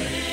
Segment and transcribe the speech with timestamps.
[0.00, 0.29] de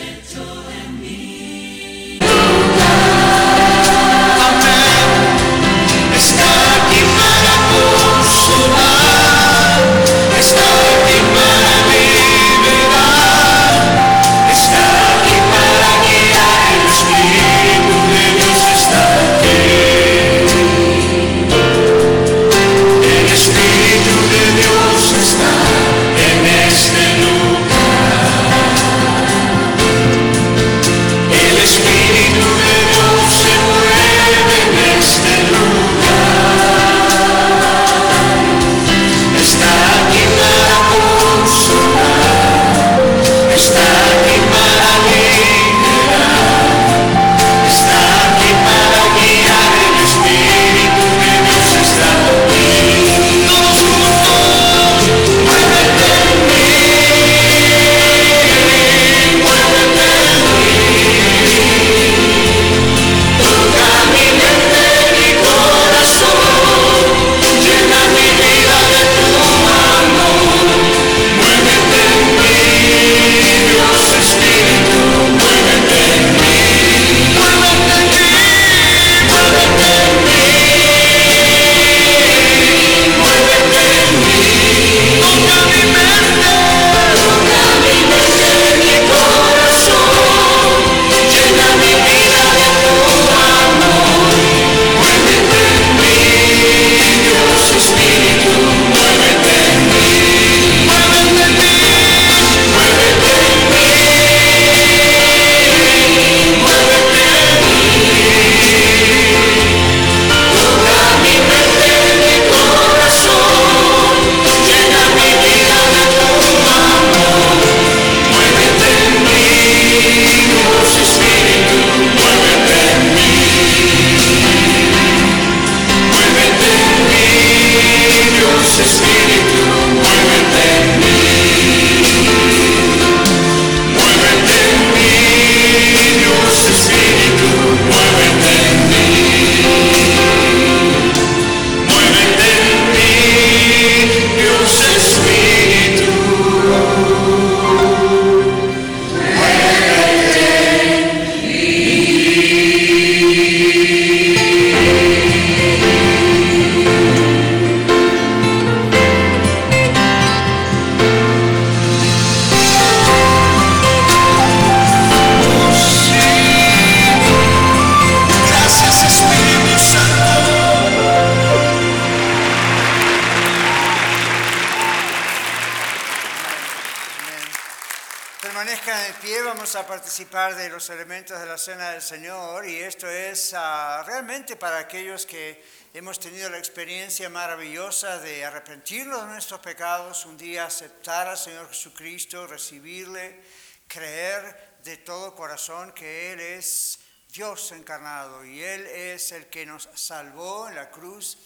[184.57, 185.63] para aquellos que
[185.93, 191.67] hemos tenido la experiencia maravillosa de arrepentirnos de nuestros pecados, un día aceptar al Señor
[191.69, 193.41] Jesucristo, recibirle,
[193.87, 196.99] creer de todo corazón que Él es
[197.31, 201.37] Dios encarnado y Él es el que nos salvó en la cruz,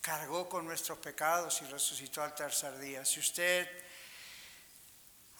[0.00, 3.04] cargó con nuestros pecados y resucitó al tercer día.
[3.04, 3.68] Si usted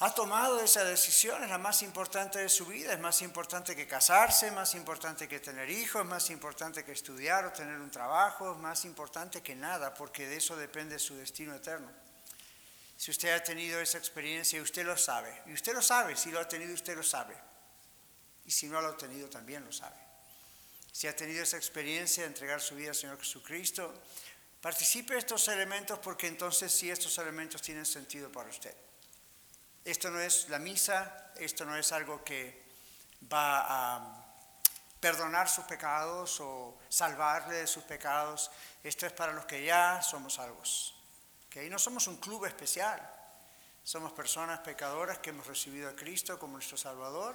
[0.05, 3.87] ha tomado esa decisión, es la más importante de su vida, es más importante que
[3.87, 8.85] casarse, más importante que tener hijos, más importante que estudiar o tener un trabajo, más
[8.85, 11.89] importante que nada, porque de eso depende su destino eterno.
[12.97, 16.41] Si usted ha tenido esa experiencia, usted lo sabe, y usted lo sabe, si lo
[16.41, 17.37] ha tenido, usted lo sabe,
[18.45, 20.01] y si no lo ha tenido, también lo sabe.
[20.91, 23.95] Si ha tenido esa experiencia de entregar su vida al Señor Jesucristo,
[24.61, 28.75] participe de estos elementos porque entonces sí estos elementos tienen sentido para usted.
[29.85, 32.63] Esto no es la misa, esto no es algo que
[33.33, 34.23] va a
[35.01, 38.51] perdonar sus pecados o salvarle de sus pecados.
[38.85, 40.95] Esto es para los que ya somos salvos.
[41.47, 41.69] ¿okay?
[41.69, 43.01] No somos un club especial.
[43.85, 47.35] Somos personas pecadoras que hemos recibido a Cristo como nuestro Salvador,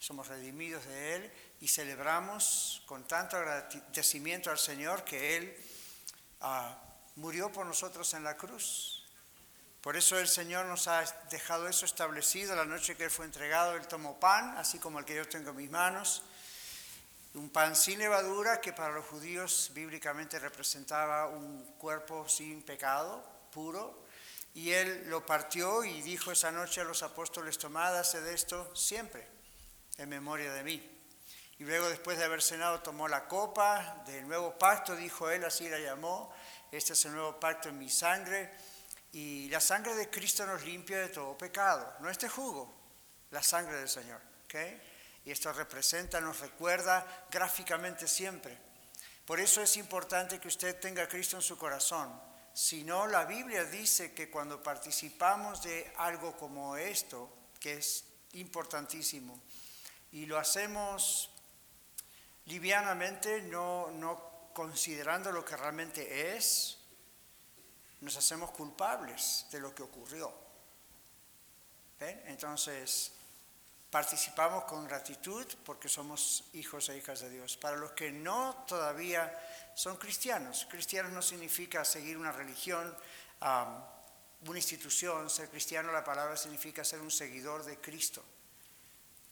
[0.00, 5.56] somos redimidos de Él y celebramos con tanto agradecimiento al Señor que Él
[6.40, 6.76] ah,
[7.16, 8.93] murió por nosotros en la cruz.
[9.84, 12.56] Por eso el Señor nos ha dejado eso establecido.
[12.56, 15.50] La noche que Él fue entregado, Él tomó pan, así como el que yo tengo
[15.50, 16.22] en mis manos.
[17.34, 23.22] Un pan sin levadura que para los judíos bíblicamente representaba un cuerpo sin pecado,
[23.52, 24.06] puro.
[24.54, 29.28] Y Él lo partió y dijo esa noche a los apóstoles, tomad, de esto siempre,
[29.98, 30.90] en memoria de mí.
[31.58, 35.68] Y luego después de haber cenado tomó la copa del nuevo pacto, dijo Él, así
[35.68, 36.34] la llamó.
[36.72, 38.50] Este es el nuevo pacto en mi sangre
[39.14, 41.94] y la sangre de Cristo nos limpia de todo pecado.
[42.00, 42.74] No este jugo,
[43.30, 44.20] la sangre del Señor.
[45.24, 48.58] Y esto representa, nos recuerda gráficamente siempre.
[49.24, 52.20] Por eso es importante que usted tenga Cristo en su corazón.
[52.52, 59.40] Si no, la Biblia dice que cuando participamos de algo como esto, que es importantísimo,
[60.10, 61.30] y lo hacemos
[62.46, 66.78] livianamente, no, no considerando lo que realmente es,
[68.04, 70.32] nos hacemos culpables de lo que ocurrió.
[71.98, 73.12] Entonces,
[73.90, 77.56] participamos con gratitud porque somos hijos e hijas de Dios.
[77.56, 79.32] Para los que no todavía
[79.74, 82.94] son cristianos, cristianos no significa seguir una religión,
[83.40, 88.22] una institución, ser cristiano la palabra significa ser un seguidor de Cristo.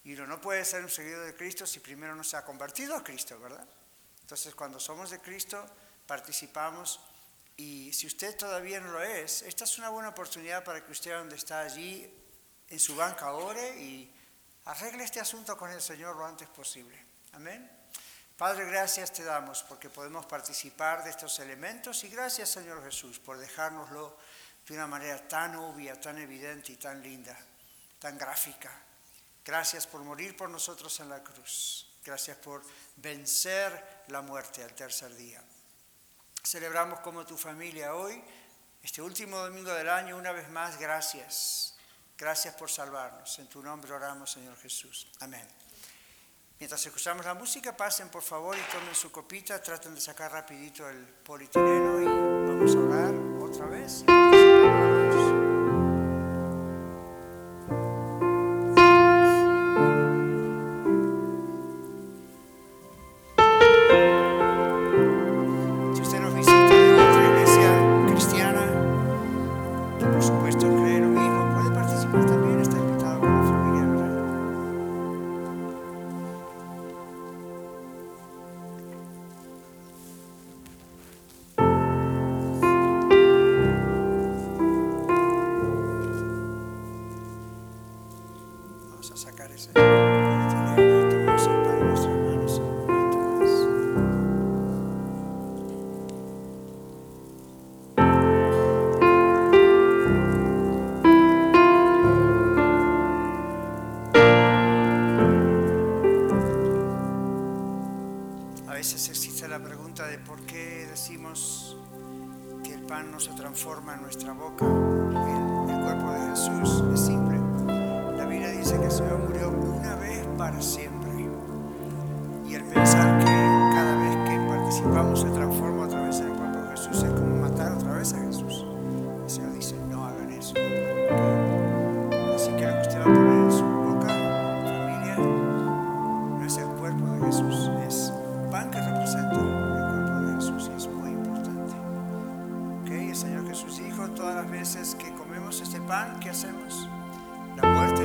[0.05, 2.97] Y uno no puede ser un seguidor de Cristo si primero no se ha convertido
[2.97, 3.67] a Cristo, ¿verdad?
[4.23, 5.63] Entonces cuando somos de Cristo
[6.07, 7.01] participamos
[7.57, 11.17] y si usted todavía no lo es, esta es una buena oportunidad para que usted
[11.17, 12.13] donde está allí
[12.69, 14.15] en su banca ore y
[14.65, 16.97] Arregle este asunto con el Señor lo antes posible.
[17.33, 17.69] Amén.
[18.37, 23.39] Padre, gracias te damos porque podemos participar de estos elementos y gracias Señor Jesús por
[23.39, 24.17] dejárnoslo
[24.67, 27.37] de una manera tan obvia, tan evidente y tan linda,
[27.99, 28.71] tan gráfica.
[29.45, 31.89] Gracias por morir por nosotros en la cruz.
[32.05, 32.63] Gracias por
[32.97, 35.43] vencer la muerte al tercer día.
[36.43, 38.23] Celebramos como tu familia hoy,
[38.83, 41.73] este último domingo del año, una vez más, gracias
[42.23, 43.37] Gracias por salvarnos.
[43.41, 45.09] En tu nombre oramos, Señor Jesús.
[45.19, 45.45] Amén.
[46.61, 50.89] Mientras escuchamos la música, pasen por favor y tomen su copita, traten de sacar rapidito
[50.89, 54.05] el polietileno y vamos a orar otra vez.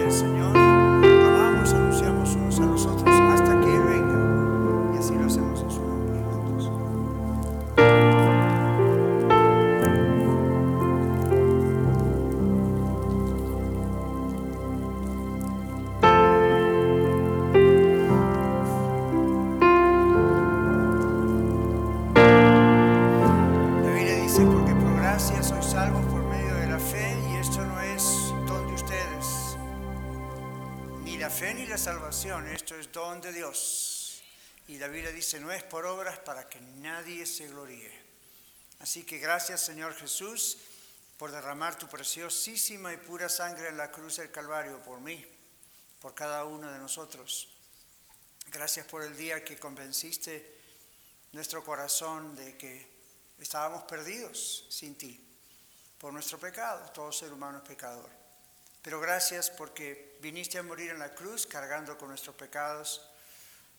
[0.08, 0.67] Esto
[34.68, 37.92] Y la Biblia dice, no es por obras para que nadie se gloríe.
[38.80, 40.58] Así que gracias Señor Jesús
[41.18, 45.26] por derramar tu preciosísima y pura sangre en la cruz del Calvario por mí,
[46.00, 47.50] por cada uno de nosotros.
[48.48, 50.58] Gracias por el día que convenciste
[51.32, 52.88] nuestro corazón de que
[53.40, 55.24] estábamos perdidos sin ti,
[55.98, 58.10] por nuestro pecado, todo ser humano es pecador.
[58.82, 63.02] Pero gracias porque viniste a morir en la cruz cargando con nuestros pecados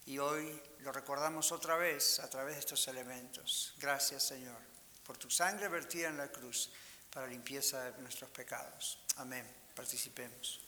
[0.09, 3.75] y hoy lo recordamos otra vez a través de estos elementos.
[3.77, 4.57] Gracias Señor
[5.05, 6.73] por tu sangre vertida en la cruz
[7.11, 8.99] para limpieza de nuestros pecados.
[9.17, 9.47] Amén.
[9.75, 10.63] Participemos.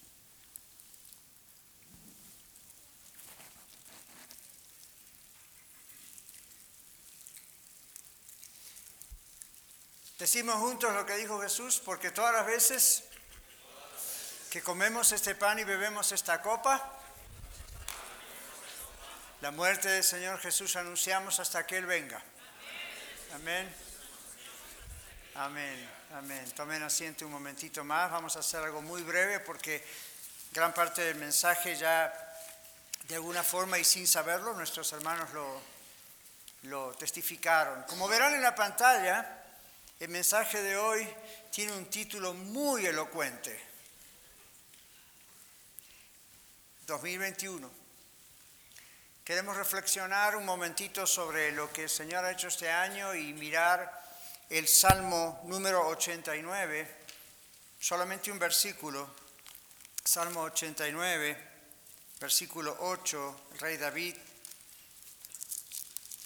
[10.19, 13.05] Decimos juntos lo que dijo Jesús, porque todas las veces
[14.51, 17.00] que comemos este pan y bebemos esta copa.
[19.41, 22.23] La muerte del Señor Jesús anunciamos hasta que Él venga.
[23.35, 23.75] Amén.
[25.35, 25.89] Amén.
[26.13, 26.51] Amén.
[26.55, 28.11] Tomen asiento un momentito más.
[28.11, 29.83] Vamos a hacer algo muy breve porque
[30.53, 32.13] gran parte del mensaje ya
[33.09, 35.63] de alguna forma y sin saberlo, nuestros hermanos lo,
[36.65, 37.85] lo testificaron.
[37.85, 39.43] Como verán en la pantalla,
[39.99, 41.09] el mensaje de hoy
[41.51, 43.59] tiene un título muy elocuente.
[46.87, 47.80] 2021.
[49.31, 54.03] Queremos reflexionar un momentito sobre lo que el Señor ha hecho este año y mirar
[54.49, 56.97] el Salmo número 89,
[57.79, 59.09] solamente un versículo,
[60.03, 61.49] Salmo 89,
[62.19, 64.17] versículo 8, el rey David,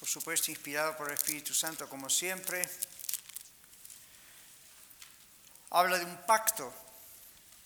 [0.00, 2.66] por supuesto inspirado por el Espíritu Santo como siempre,
[5.73, 6.73] habla de un pacto,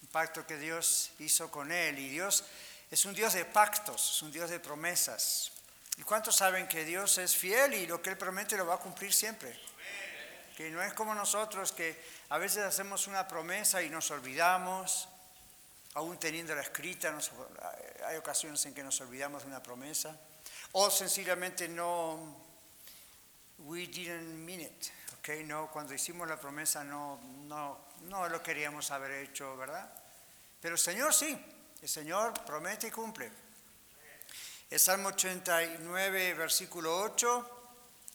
[0.03, 1.97] un pacto que Dios hizo con él.
[2.01, 2.43] Y Dios
[2.91, 5.53] es un Dios de pactos, es un Dios de promesas.
[5.99, 8.79] ¿Y cuántos saben que Dios es fiel y lo que Él promete lo va a
[8.79, 9.59] cumplir siempre?
[10.57, 15.09] Que no es como nosotros que a veces hacemos una promesa y nos olvidamos,
[15.95, 17.17] aún teniéndola escrita,
[18.07, 20.17] hay ocasiones en que nos olvidamos de una promesa,
[20.73, 22.37] o sencillamente no,
[23.59, 24.87] we didn't mean it,
[25.19, 25.45] okay?
[25.45, 29.91] no, cuando hicimos la promesa no, no, no lo queríamos haber hecho, ¿verdad?
[30.61, 31.37] Pero el Señor sí,
[31.83, 33.31] el Señor promete y cumple.
[34.71, 37.55] El Salmo 89, versículo 8.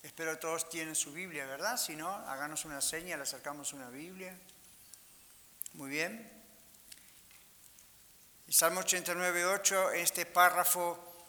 [0.03, 1.77] Espero todos tienen su Biblia, ¿verdad?
[1.77, 4.38] Si no, háganos una seña, le acercamos una Biblia.
[5.74, 6.43] Muy bien.
[8.53, 11.25] Salmo 89, 8, este párrafo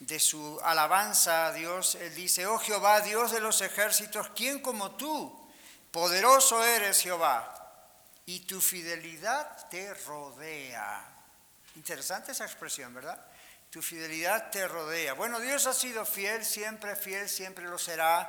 [0.00, 4.90] de su alabanza a Dios, él dice, oh Jehová, Dios de los ejércitos, ¿quién como
[4.90, 5.50] tú?
[5.90, 7.54] Poderoso eres Jehová,
[8.26, 11.17] y tu fidelidad te rodea.
[11.78, 13.24] Interesante esa expresión, ¿verdad?
[13.70, 15.12] Tu fidelidad te rodea.
[15.12, 18.28] Bueno, Dios ha sido fiel, siempre fiel, siempre lo será.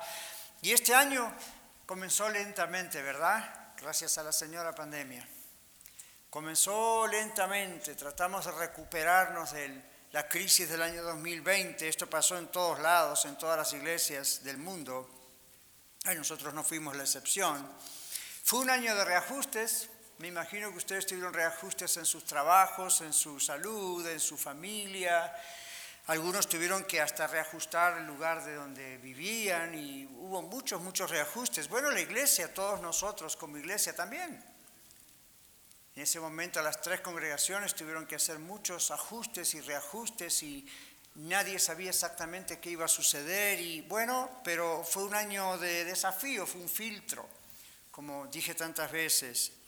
[0.62, 1.34] Y este año
[1.88, 3.74] comenzó lentamente, ¿verdad?
[3.82, 5.28] Gracias a la señora pandemia.
[6.30, 12.78] Comenzó lentamente, tratamos de recuperarnos de la crisis del año 2020, esto pasó en todos
[12.80, 15.10] lados, en todas las iglesias del mundo,
[16.16, 17.68] nosotros no fuimos la excepción.
[18.44, 19.90] Fue un año de reajustes,
[20.20, 25.34] me imagino que ustedes tuvieron reajustes en sus trabajos, en su salud, en su familia,
[26.10, 31.70] algunos tuvieron que hasta reajustar el lugar de donde vivían y hubo muchos, muchos reajustes.
[31.70, 34.44] Bueno, la iglesia, todos nosotros como iglesia también.
[35.96, 40.68] En ese momento las tres congregaciones tuvieron que hacer muchos ajustes y reajustes y
[41.14, 46.48] nadie sabía exactamente qué iba a suceder y bueno, pero fue un año de desafío,
[46.48, 47.30] fue un filtro,
[47.92, 49.59] como dije tantas veces.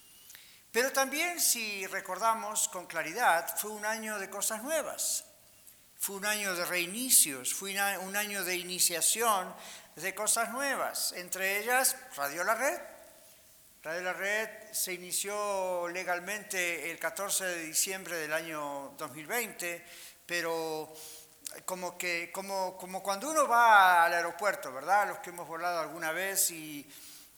[0.71, 5.25] Pero también, si recordamos con claridad, fue un año de cosas nuevas,
[5.97, 9.53] fue un año de reinicios, fue un año de iniciación
[9.97, 12.79] de cosas nuevas, entre ellas Radio La Red,
[13.83, 19.83] Radio La Red se inició legalmente el 14 de diciembre del año 2020,
[20.25, 20.93] pero
[21.65, 25.07] como, que, como, como cuando uno va al aeropuerto, ¿verdad?
[25.07, 26.87] Los que hemos volado alguna vez y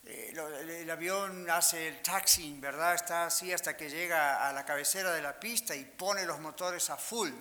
[0.06, 2.96] el, avión hace el taxing, ¿verdad?
[2.96, 6.90] Está así hasta que llega a la cabecera de la pista y pone los motores
[6.90, 7.32] a full.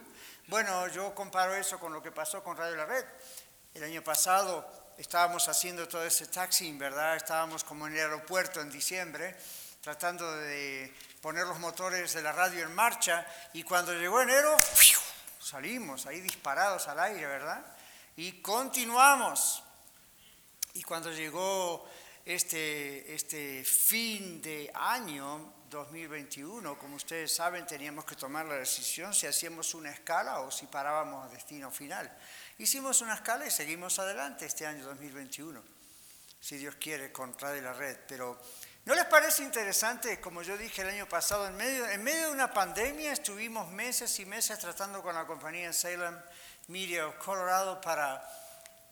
[0.47, 3.04] Bueno, yo comparo eso con lo que pasó con Radio La Red.
[3.75, 7.16] El año pasado estábamos haciendo todo ese taxing, ¿verdad?
[7.16, 9.37] Estábamos como en el aeropuerto en diciembre,
[9.81, 14.57] tratando de poner los motores de la radio en marcha, y cuando llegó enero,
[15.40, 17.64] salimos ahí disparados al aire, ¿verdad?
[18.16, 19.62] Y continuamos.
[20.75, 21.88] Y cuando llegó
[22.25, 29.26] este, este fin de año 2021, como ustedes saben, teníamos que tomar la decisión si
[29.26, 32.11] hacíamos una escala o si parábamos a destino final.
[32.59, 35.62] Hicimos una escala y seguimos adelante este año 2021,
[36.41, 37.97] si Dios quiere, con Radio La Red.
[38.07, 38.38] Pero
[38.85, 42.33] ¿no les parece interesante, como yo dije el año pasado, en medio, en medio de
[42.33, 46.17] una pandemia estuvimos meses y meses tratando con la compañía Salem
[46.69, 48.23] Media of Colorado para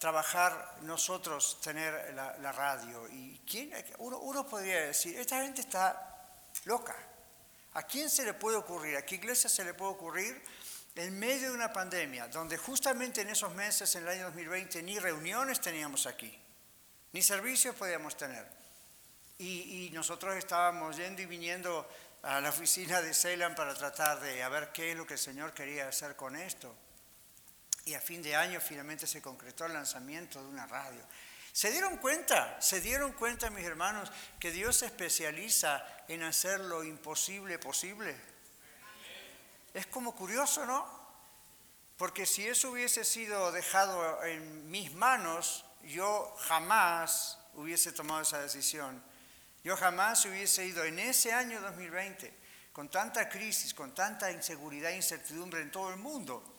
[0.00, 3.06] trabajar nosotros, tener la, radio.
[3.08, 6.16] Y quién, uno, uno podría decir, esta gente está
[6.64, 6.96] loca.
[7.74, 8.96] ¿A quién se le puede ocurrir?
[8.96, 10.42] ¿A qué iglesia se le puede ocurrir
[10.96, 14.98] en medio de una pandemia, donde justamente en esos meses, en el año 2020, ni
[14.98, 16.36] reuniones teníamos aquí,
[17.12, 18.46] ni servicios podíamos tener.
[19.38, 21.88] Y, nosotros estábamos yendo y viniendo
[22.22, 25.52] a la oficina de Ceylon para tratar de ver qué es lo que el Señor
[25.52, 26.74] quería hacer con esto.
[27.84, 31.00] Y a fin de año finalmente se concretó el lanzamiento de una radio.
[31.52, 32.60] ¿Se dieron cuenta?
[32.60, 38.14] ¿Se dieron cuenta, mis hermanos, que Dios se especializa en hacer lo imposible posible?
[39.74, 41.00] Es como curioso, ¿no?
[41.96, 49.02] Porque si eso hubiese sido dejado en mis manos, yo jamás hubiese tomado esa decisión.
[49.62, 52.32] Yo jamás hubiese ido en ese año 2020,
[52.72, 56.49] con tanta crisis, con tanta inseguridad e incertidumbre en todo el mundo,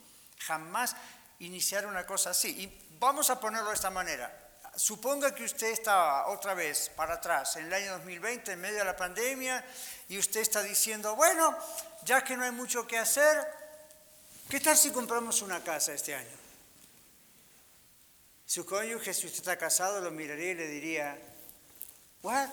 [0.45, 0.95] Jamás
[1.39, 2.49] iniciar una cosa así.
[2.49, 4.37] Y vamos a ponerlo de esta manera.
[4.75, 8.85] Suponga que usted estaba otra vez para atrás, en el año 2020, en medio de
[8.85, 9.65] la pandemia,
[10.07, 11.57] y usted está diciendo, bueno,
[12.05, 13.45] ya que no hay mucho que hacer,
[14.49, 16.37] ¿qué tal si compramos una casa este año?
[18.45, 21.17] Su cónyuge, si usted está casado, lo miraría y le diría,
[22.23, 22.49] ¿What?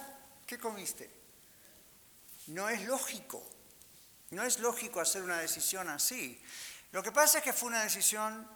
[0.47, 1.11] ¿Qué comiste?
[2.49, 3.43] No es lógico.
[4.31, 6.41] No es lógico hacer una decisión así.
[6.93, 8.49] Lo que pasa es que fue una decisión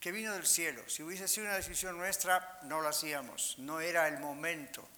[0.00, 0.82] que vino del cielo.
[0.88, 3.56] Si hubiese sido una decisión nuestra, no la hacíamos.
[3.58, 4.88] No era el momento.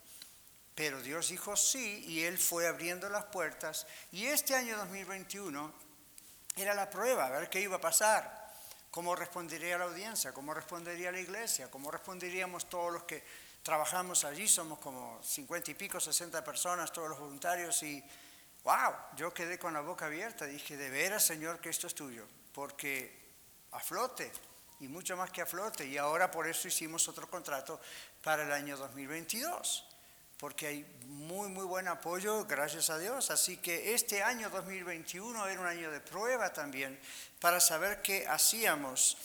[0.74, 3.86] Pero Dios dijo sí y Él fue abriendo las puertas.
[4.12, 5.72] Y este año 2021
[6.56, 8.40] era la prueba, a ver qué iba a pasar.
[8.90, 10.32] ¿Cómo respondería la audiencia?
[10.32, 11.70] ¿Cómo respondería la iglesia?
[11.70, 13.22] ¿Cómo responderíamos todos los que
[13.62, 18.02] trabajamos allí, somos como 50 y pico, 60 personas, todos los voluntarios, y
[18.64, 22.26] wow, yo quedé con la boca abierta, dije, de veras, Señor, que esto es tuyo,
[22.52, 23.18] porque
[23.72, 24.30] a flote,
[24.80, 27.80] y mucho más que a flote, y ahora por eso hicimos otro contrato
[28.22, 29.86] para el año 2022,
[30.38, 35.60] porque hay muy, muy buen apoyo, gracias a Dios, así que este año 2021 era
[35.60, 36.98] un año de prueba también,
[37.40, 39.16] para saber qué hacíamos.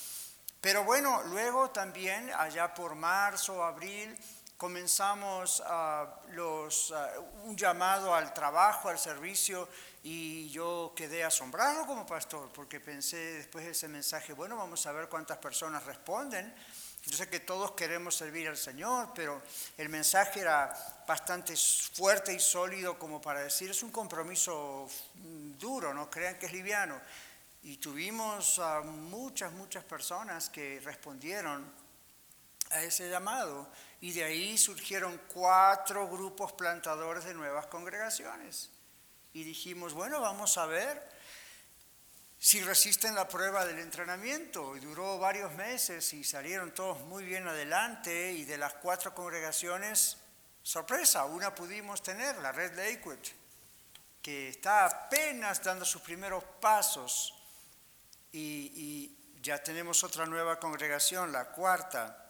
[0.60, 4.18] Pero bueno, luego también, allá por marzo, abril,
[4.58, 7.12] comenzamos ah, los, ah,
[7.44, 9.68] un llamado al trabajo, al servicio,
[10.04, 14.92] y yo quedé asombrado como pastor, porque pensé después de ese mensaje, bueno, vamos a
[14.92, 16.54] ver cuántas personas responden.
[17.06, 19.42] Yo sé que todos queremos servir al Señor, pero
[19.78, 20.74] el mensaje era
[21.08, 24.88] bastante fuerte y sólido como para decir, es un compromiso
[25.60, 27.00] duro, no crean que es liviano.
[27.62, 31.72] Y tuvimos a muchas, muchas personas que respondieron
[32.76, 33.70] a ese llamado.
[34.02, 38.70] Y de ahí surgieron cuatro grupos plantadores de nuevas congregaciones.
[39.34, 41.16] Y dijimos, bueno, vamos a ver
[42.38, 44.78] si resisten la prueba del entrenamiento.
[44.78, 48.32] Y duró varios meses y salieron todos muy bien adelante.
[48.34, 50.18] Y de las cuatro congregaciones,
[50.62, 53.20] sorpresa, una pudimos tener, la Red Lakewood,
[54.22, 57.34] que está apenas dando sus primeros pasos
[58.36, 62.25] y, ya tenemos otra nueva congregación, la cuarta.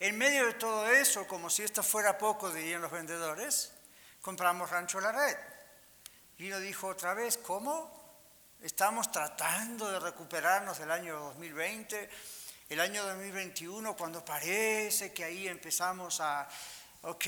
[0.00, 3.72] En medio de todo eso, como si esto fuera poco, dirían los vendedores,
[4.22, 5.36] compramos Rancho La Red.
[6.38, 7.98] Uno dijo otra vez, ¿cómo?
[8.60, 12.10] Estamos tratando de recuperarnos del año 2020,
[12.68, 16.48] el año 2021, cuando parece que ahí empezamos a,
[17.02, 17.26] ok,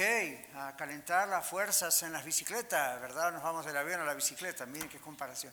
[0.54, 3.33] a calentar las fuerzas en las bicicletas, ¿verdad?
[3.33, 5.52] Nos vamos del avión a la bicicleta, miren qué comparación.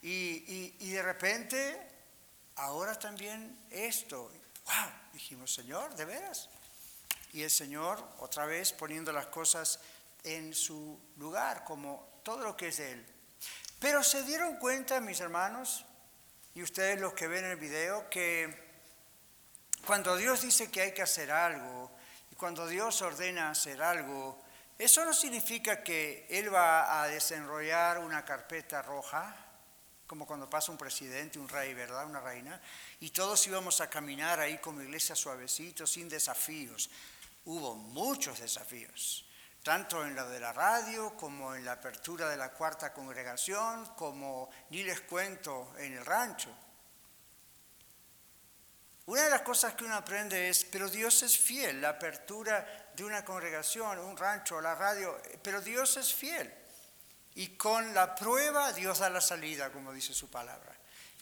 [0.00, 1.88] Y, de repente,
[2.56, 4.30] ahora también esto.
[4.66, 4.92] ¡Wow!
[5.12, 6.48] Dijimos, Señor, ¿de veras?
[7.34, 9.80] Y el Señor, otra vez, poniendo las cosas
[10.22, 13.06] en su lugar, como todo lo que es de Él.
[13.80, 15.84] Pero se dieron cuenta, mis hermanos,
[16.54, 18.78] y ustedes los que ven el video, que
[19.84, 21.90] cuando Dios dice que hay que hacer algo,
[22.30, 24.40] y cuando Dios ordena hacer algo,
[24.78, 29.44] eso no significa que Él va a desenrollar una carpeta roja
[30.06, 32.06] como cuando pasa un presidente, un rey, ¿verdad?
[32.06, 32.60] Una reina,
[33.00, 36.90] y todos íbamos a caminar ahí como iglesia suavecito, sin desafíos.
[37.46, 39.28] Hubo muchos desafíos,
[39.62, 44.50] tanto en la de la radio como en la apertura de la cuarta congregación, como
[44.70, 46.54] ni les cuento en el rancho.
[49.06, 53.04] Una de las cosas que uno aprende es, pero Dios es fiel, la apertura de
[53.04, 56.52] una congregación, un rancho, la radio, pero Dios es fiel.
[57.34, 60.73] Y con la prueba Dios da la salida, como dice su palabra.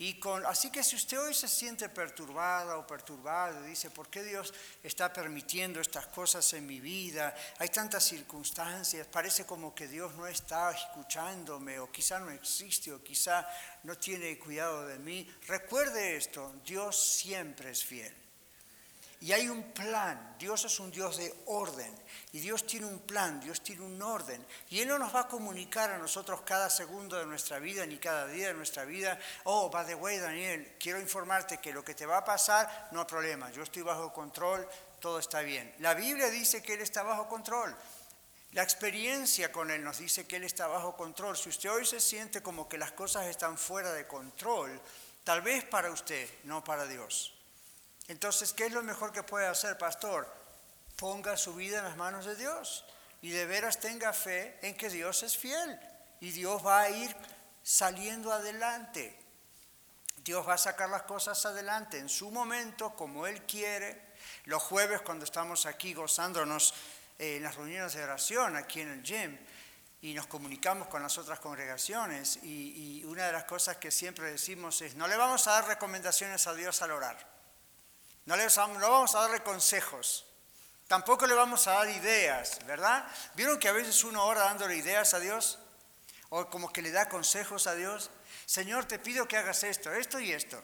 [0.02, 4.52] Y así que si usted hoy se siente perturbada o perturbado, dice, ¿por qué Dios
[4.82, 7.32] está permitiendo estas cosas en mi vida?
[7.60, 13.00] Hay tantas circunstancias, parece como que Dios no está escuchándome, o quizá no existe, o
[13.00, 13.46] quizá
[13.84, 15.32] no tiene cuidado de mí.
[15.46, 18.12] Recuerde esto, Dios siempre es fiel.
[19.22, 21.94] Y hay un plan, Dios es un Dios de orden,
[22.32, 25.28] y Dios tiene un plan, Dios tiene un orden, y Él no nos va a
[25.28, 29.70] comunicar a nosotros cada segundo de nuestra vida, ni cada día de nuestra vida, oh,
[29.70, 33.06] by the way, Daniel, quiero informarte que lo que te va a pasar, no hay
[33.06, 35.72] problema, yo estoy bajo control, todo está bien.
[35.78, 37.76] La Biblia dice que Él está bajo control.
[38.50, 41.36] La experiencia con Él nos dice que Él está bajo control.
[41.36, 44.80] Si usted hoy se siente como que las cosas están fuera de control,
[45.22, 47.31] tal vez para usted, no para Dios.
[48.12, 50.30] Entonces, ¿qué es lo mejor que puede hacer, pastor?
[50.96, 52.84] Ponga su vida en las manos de Dios
[53.22, 55.80] y de veras tenga fe en que Dios es fiel
[56.20, 57.16] y Dios va a ir
[57.62, 59.18] saliendo adelante.
[60.18, 64.12] Dios va a sacar las cosas adelante en su momento, como Él quiere.
[64.44, 66.74] Los jueves cuando estamos aquí gozándonos
[67.18, 69.38] eh, en las reuniones de oración, aquí en el gym,
[70.02, 74.82] y nos comunicamos con las otras congregaciones y, una de las cosas que siempre decimos
[74.82, 77.31] es, no le vamos a dar recomendaciones a Dios al orar,
[78.26, 80.26] no le no vamos a darle consejos,
[80.86, 83.06] tampoco le vamos a dar ideas, ¿verdad?
[83.34, 85.58] ¿Vieron que a veces uno ora dándole ideas a Dios?
[86.28, 88.10] O como que le da consejos a Dios.
[88.46, 90.62] Señor, te pido que hagas esto, esto y esto.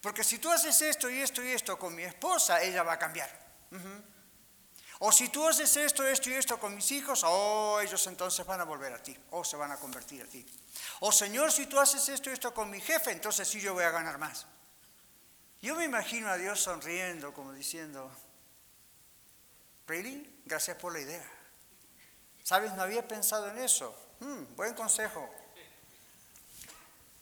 [0.00, 2.98] Porque si tú haces esto y esto y esto con mi esposa, ella va a
[2.98, 3.30] cambiar.
[5.00, 8.60] O si tú haces esto, esto y esto con mis hijos, oh, ellos entonces van
[8.60, 10.46] a volver a ti, o se van a convertir a ti.
[11.00, 13.84] O Señor, si tú haces esto y esto con mi jefe, entonces sí yo voy
[13.84, 14.46] a ganar más.
[15.62, 18.10] Yo me imagino a Dios sonriendo, como diciendo,
[19.86, 20.40] ¿really?
[20.46, 21.30] Gracias por la idea.
[22.42, 22.72] ¿Sabes?
[22.72, 23.94] No había pensado en eso.
[24.20, 25.28] Hmm, buen consejo.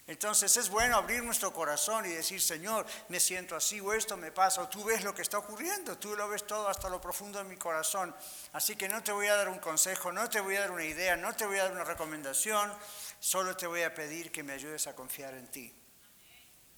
[0.06, 4.32] Entonces es bueno abrir nuestro corazón y decir, Señor, me siento así o esto me
[4.32, 7.40] pasa, o tú ves lo que está ocurriendo, tú lo ves todo hasta lo profundo
[7.40, 8.14] de mi corazón.
[8.52, 10.84] Así que no te voy a dar un consejo, no te voy a dar una
[10.84, 12.72] idea, no te voy a dar una recomendación,
[13.20, 15.77] solo te voy a pedir que me ayudes a confiar en ti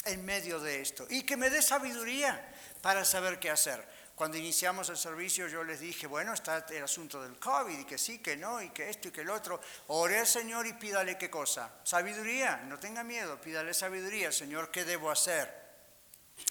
[0.04, 2.40] en medio de esto y que me dé sabiduría
[2.80, 3.84] para saber qué hacer.
[4.14, 7.96] Cuando iniciamos el servicio yo les dije, bueno, está el asunto del COVID y que
[7.96, 9.60] sí, que no, y que esto y que el otro.
[9.88, 11.70] Ore al Señor y pídale qué cosa.
[11.84, 14.30] Sabiduría, no tenga miedo, pídale sabiduría.
[14.30, 15.50] Señor, ¿qué debo hacer?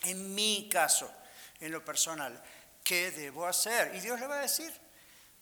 [0.04, 1.12] En mi caso,
[1.60, 2.42] en lo personal,
[2.84, 3.94] ¿qué debo hacer?
[3.94, 4.74] Y Dios le va a decir.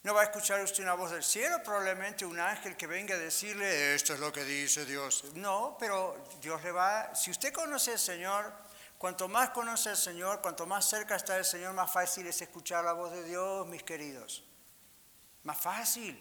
[0.08, 3.18] No va a escuchar usted una voz del cielo, probablemente un ángel que venga a
[3.18, 5.22] decirle, esto es lo que dice Dios.
[5.34, 8.50] No, pero Dios le va, si usted conoce al Señor,
[8.96, 12.84] Cuanto más conoce al Señor, cuanto más cerca está el Señor, más fácil es escuchar
[12.84, 14.42] la voz de Dios, mis queridos.
[15.44, 16.18] Más fácil.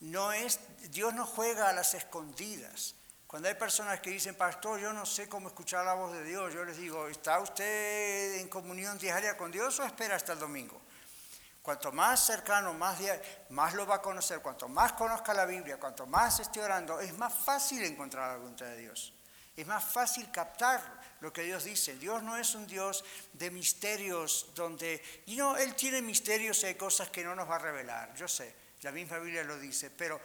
[0.00, 0.58] No es,
[0.90, 2.96] Dios no juega a las escondidas.
[3.28, 6.52] Cuando hay personas que dicen, pastor, yo no sé cómo escuchar la voz de Dios,
[6.52, 10.80] yo les digo, ¿está usted en comunión diaria con Dios o espera hasta el domingo?
[11.64, 12.98] Cuanto más cercano, más,
[13.48, 14.40] más lo va a conocer.
[14.40, 18.66] Cuanto más conozca la Biblia, cuanto más esté orando, es más fácil encontrar la voluntad
[18.66, 19.14] de Dios.
[19.56, 20.82] Es más fácil captar
[21.20, 21.96] lo que Dios dice.
[21.96, 26.74] Dios no es un Dios de misterios donde, y no, Él tiene misterios y hay
[26.74, 28.14] cosas que no nos va a revelar.
[28.14, 30.20] Yo sé, la misma Biblia lo dice, pero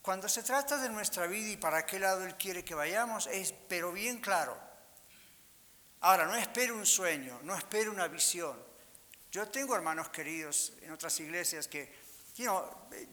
[0.00, 3.52] cuando se trata de nuestra vida y para qué lado Él quiere que vayamos, es
[3.68, 4.56] pero bien claro.
[6.02, 8.69] Ahora, no espero un sueño, no espero una visión.
[9.30, 12.10] Yo tengo hermanos queridos en otras iglesias que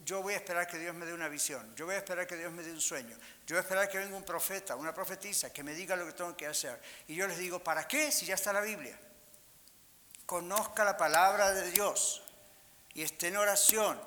[0.04, 2.36] yo voy a esperar que Dios me dé una visión, yo voy a esperar que
[2.36, 5.52] Dios me dé un sueño, yo voy a esperar que venga un profeta, una profetisa,
[5.52, 6.80] que me diga lo que tengo que hacer.
[7.08, 8.98] Y yo les digo, ¿para qué si ya está la Biblia?
[10.24, 12.22] Conozca la palabra de Dios
[12.94, 14.00] y esté en oración.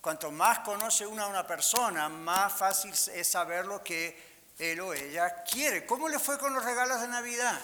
[0.00, 4.92] Cuanto más conoce una a una persona, más fácil es saber lo que él o
[4.92, 5.86] ella quiere.
[5.86, 7.60] ¿Cómo le fue con los regalos de Navidad?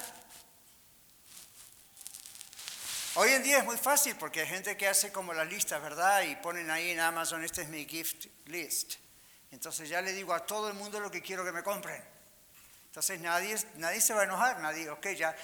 [3.16, 6.22] Hoy en día es muy fácil porque hay gente que hace como las listas, ¿verdad?
[6.22, 8.94] Y ponen ahí en Amazon, este es mi gift list.
[9.50, 12.00] Entonces ya le digo a todo el mundo lo que quiero que me compren.
[12.86, 15.34] Entonces nadie, nadie se va a enojar, nadie, ok, ya,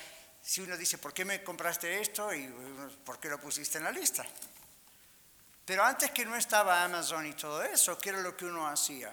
[0.41, 2.33] si uno dice, ¿por qué me compraste esto?
[2.33, 2.47] Y
[3.05, 4.25] ¿por qué lo pusiste en la lista?
[5.65, 9.13] Pero antes que no estaba Amazon y todo eso, ¿qué era lo que uno hacía?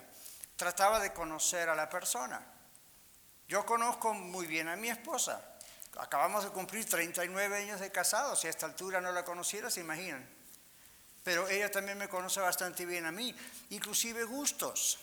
[0.56, 2.40] Trataba de conocer a la persona.
[3.48, 5.53] Yo conozco muy bien a mi esposa.
[5.98, 8.40] Acabamos de cumplir 39 años de casados.
[8.40, 10.28] Si a esta altura no la conociera, se imaginan.
[11.24, 13.34] Pero ella también me conoce bastante bien a mí,
[13.70, 15.00] inclusive gustos.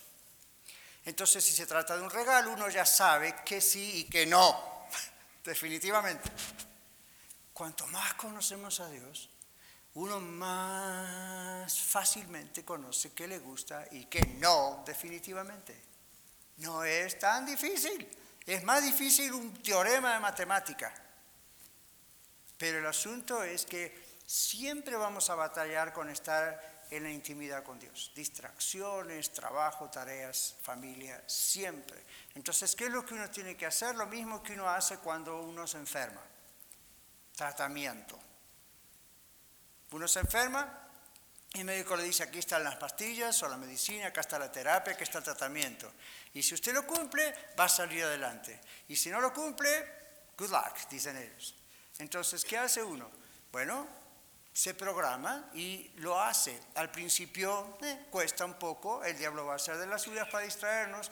[1.04, 4.86] Entonces, si se trata de un regalo, uno ya sabe que sí y que no,
[5.44, 6.30] definitivamente.
[7.54, 9.30] Cuanto más conocemos a Dios,
[9.94, 15.80] uno más fácilmente conoce qué le gusta y qué no, definitivamente.
[16.58, 18.08] No es tan difícil.
[18.46, 20.92] Es más difícil un teorema de matemática.
[22.56, 27.78] Pero el asunto es que siempre vamos a batallar con estar en la intimidad con
[27.78, 28.12] Dios.
[28.14, 32.04] Distracciones, trabajo, tareas, familia, siempre.
[32.34, 33.94] Entonces, ¿qué es lo que uno tiene que hacer?
[33.94, 36.20] Lo mismo que uno hace cuando uno se enferma.
[37.34, 38.18] Tratamiento.
[39.92, 40.79] Uno se enferma,
[41.52, 44.92] el médico le dice, aquí están las pastillas o la medicina, acá está la terapia,
[44.92, 45.92] aquí está el tratamiento.
[46.32, 48.60] Y si usted lo cumple, va a salir adelante.
[48.88, 49.68] Y si no lo cumple,
[50.38, 51.56] good luck, dicen ellos.
[51.98, 53.10] Entonces, ¿qué hace uno?
[53.50, 53.86] Bueno,
[54.52, 56.58] se programa y lo hace.
[56.76, 60.44] Al principio eh, cuesta un poco, el diablo va a hacer de las suyas para
[60.44, 61.10] distraernos,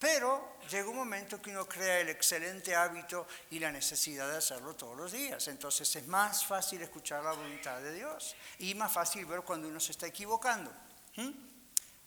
[0.00, 4.74] pero llega un momento que uno crea el excelente hábito y la necesidad de hacerlo
[4.74, 5.46] todos los días.
[5.48, 9.78] Entonces es más fácil escuchar la voluntad de Dios y más fácil ver cuando uno
[9.78, 10.72] se está equivocando.
[11.16, 11.30] ¿Mm?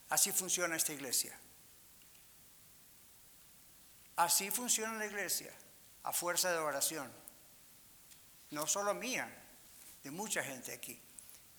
[0.09, 1.37] Así funciona esta iglesia.
[4.15, 5.53] Así funciona la iglesia,
[6.01, 7.11] a fuerza de oración.
[8.49, 9.31] No solo mía,
[10.03, 10.99] de mucha gente aquí.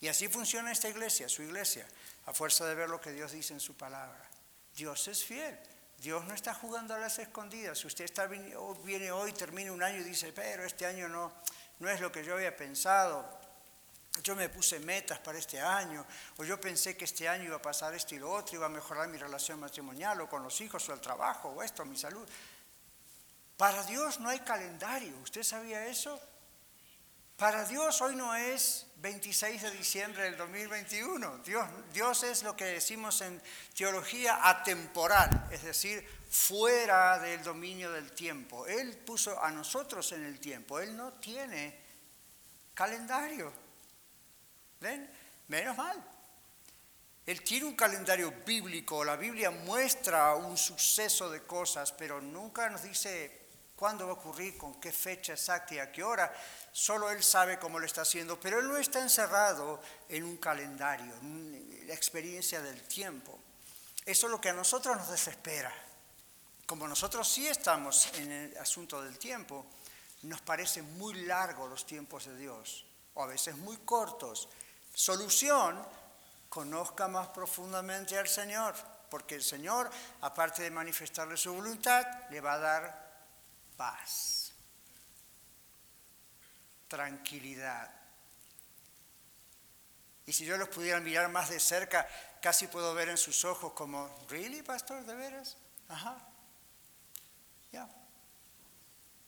[0.01, 1.87] Y así funciona esta iglesia, su iglesia,
[2.27, 4.29] a fuerza de ver lo que Dios dice en su palabra.
[4.75, 5.57] Dios es fiel.
[6.04, 7.78] Dios no está jugando a las escondidas.
[7.78, 11.32] Si usted está, viene hoy, termina un año y dice, pero este año no,
[11.78, 13.26] no es lo que yo había pensado.
[14.22, 16.04] Yo me puse metas para este año,
[16.36, 18.68] o yo pensé que este año iba a pasar esto y lo otro, iba a
[18.68, 22.28] mejorar mi relación matrimonial, o con los hijos, o el trabajo, o esto, mi salud.
[23.56, 25.16] Para Dios no hay calendario.
[25.20, 26.20] ¿Usted sabía eso?
[27.37, 31.38] Para Dios hoy no es 26 de diciembre del 2021.
[31.38, 33.42] Dios, Dios es lo que decimos en
[33.77, 38.66] teología atemporal, es decir, fuera del dominio del tiempo.
[38.66, 40.79] Él puso a nosotros en el tiempo.
[40.79, 41.77] Él no tiene
[42.73, 43.53] calendario.
[44.81, 45.11] ¿Ven?
[45.49, 46.03] Menos mal.
[47.27, 49.05] Él tiene un calendario bíblico.
[49.05, 53.43] La Biblia muestra un suceso de cosas, pero nunca nos dice
[53.76, 56.32] cuándo va a ocurrir, con qué fecha exacta y a qué hora.
[56.72, 61.14] Solo Él sabe cómo lo está haciendo, pero Él no está encerrado en un calendario,
[61.22, 63.38] en la experiencia del tiempo.
[64.04, 65.72] Eso es lo que a nosotros nos desespera.
[66.66, 69.66] Como nosotros sí estamos en el asunto del tiempo,
[70.22, 74.48] nos parecen muy largos los tiempos de Dios, o a veces muy cortos.
[74.94, 75.84] Solución,
[76.48, 78.74] conozca más profundamente al Señor,
[79.10, 79.90] porque el Señor,
[80.22, 83.03] aparte de manifestarle su voluntad, le va a dar
[83.76, 84.44] paz
[86.94, 87.90] tranquilidad.
[90.26, 92.08] Y si yo los pudiera mirar más de cerca,
[92.40, 95.04] casi puedo ver en sus ojos como, ¿really, pastor?
[95.04, 95.56] ¿De veras?
[95.88, 96.16] Ajá.
[97.72, 97.88] Ya.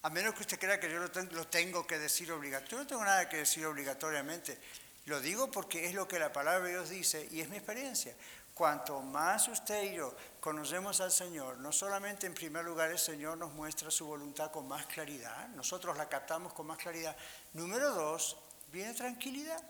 [0.03, 2.71] A menos que usted crea que yo lo tengo que decir obligatoriamente.
[2.71, 4.59] Yo no tengo nada que decir obligatoriamente.
[5.07, 8.15] Lo digo porque es lo que la palabra de Dios dice y es mi experiencia.
[8.57, 13.37] Cuanto más usted y yo conocemos al Señor, no solamente en primer lugar el Señor
[13.37, 17.15] nos muestra su voluntad con más claridad, nosotros la captamos con más claridad.
[17.53, 18.39] Número dos,
[18.73, 19.63] viene tranquilidad,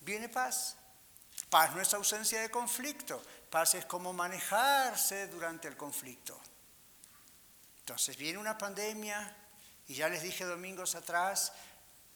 [0.00, 0.78] viene paz.
[1.50, 6.40] Paz no es ausencia de conflicto, paz es como manejarse durante el conflicto.
[7.80, 9.36] Entonces viene una pandemia,
[9.86, 11.52] y ya les dije domingos atrás,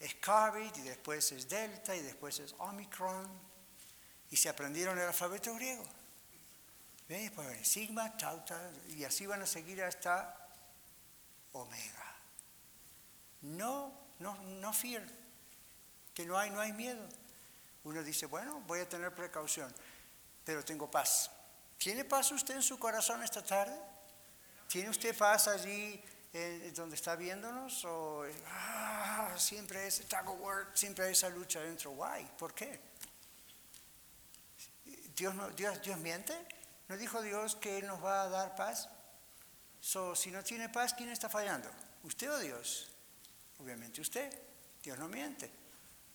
[0.00, 3.53] es COVID y después es Delta y después es Omicron
[4.34, 5.84] y se aprendieron el alfabeto griego.
[7.08, 7.30] ¿Ven?
[7.36, 8.42] Pues sigma, tau,
[8.88, 10.48] y así van a seguir hasta
[11.52, 12.16] omega.
[13.42, 15.04] No, no, no fear,
[16.12, 17.06] que no hay, no hay miedo.
[17.84, 19.72] Uno dice, bueno, voy a tener precaución,
[20.44, 21.30] pero tengo paz.
[21.78, 23.78] ¿Tiene paz usted en su corazón esta tarde?
[24.66, 26.02] ¿Tiene usted paz allí
[26.74, 27.84] donde está viéndonos?
[27.84, 30.40] ¿O ah, siempre ese tag of
[30.74, 31.92] siempre hay esa lucha dentro?
[31.92, 32.28] Why?
[32.36, 32.93] ¿Por qué?
[35.16, 36.35] Dios, no, Dios, Dios miente.
[36.88, 38.88] ¿No dijo Dios que Él nos va a dar paz?
[39.81, 41.70] Si no tiene paz, ¿quién está fallando?
[42.03, 42.88] ¿Usted o Dios?
[43.59, 44.33] Obviamente usted.
[44.83, 45.50] Dios no miente.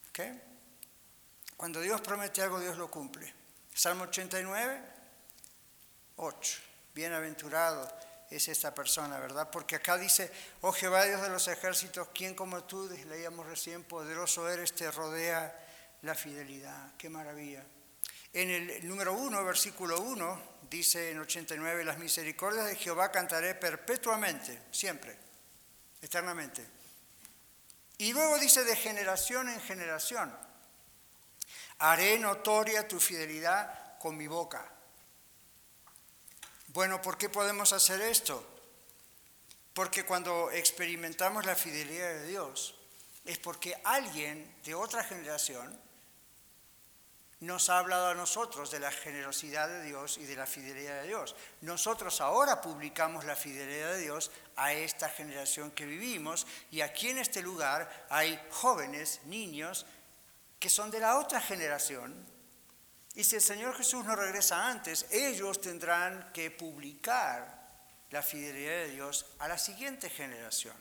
[0.10, 0.42] ¿Okay?
[1.56, 3.34] Cuando Dios promete algo, Dios lo cumple.
[3.74, 4.82] Salmo 89,
[6.18, 6.60] 8.
[6.94, 7.92] Bienaventurado
[8.30, 9.50] es esta persona, ¿verdad?
[9.52, 10.32] Porque acá dice,
[10.62, 15.68] oh Jehová Dios de los ejércitos, ¿quién como tú, leíamos recién, poderoso eres, te rodea
[16.04, 16.94] la fidelidad.
[16.98, 17.64] Qué maravilla.
[18.34, 24.62] En el número 1, versículo 1, dice en 89, las misericordias de Jehová cantaré perpetuamente,
[24.72, 25.18] siempre,
[26.02, 26.66] eternamente.
[27.98, 30.34] Y luego dice de generación en generación,
[31.80, 34.72] haré notoria tu fidelidad con mi boca.
[36.68, 38.46] Bueno, ¿por qué podemos hacer esto?
[39.74, 42.76] Porque cuando experimentamos la fidelidad de Dios,
[43.26, 45.89] es porque alguien de otra generación
[47.42, 51.08] nos ha hablado a nosotros de la generosidad de Dios y de la fidelidad de
[51.08, 51.36] Dios.
[51.62, 57.20] Nosotros ahora publicamos la fidelidad de Dios a esta generación que vivimos y aquí en
[57.20, 59.86] este lugar hay jóvenes, niños,
[60.60, 62.14] que son de la otra generación.
[63.16, 67.60] Y si el Señor Jesús no regresa antes, ellos tendrán que publicar
[68.12, 70.76] la fidelidad de Dios a la siguiente generación.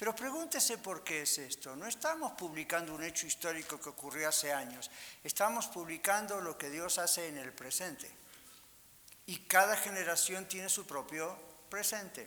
[0.00, 1.76] Pero pregúntese por qué es esto.
[1.76, 4.90] No estamos publicando un hecho histórico que ocurrió hace años,
[5.22, 8.10] estamos publicando lo que Dios hace en el presente.
[9.26, 11.36] Y cada generación tiene su propio
[11.68, 12.26] presente.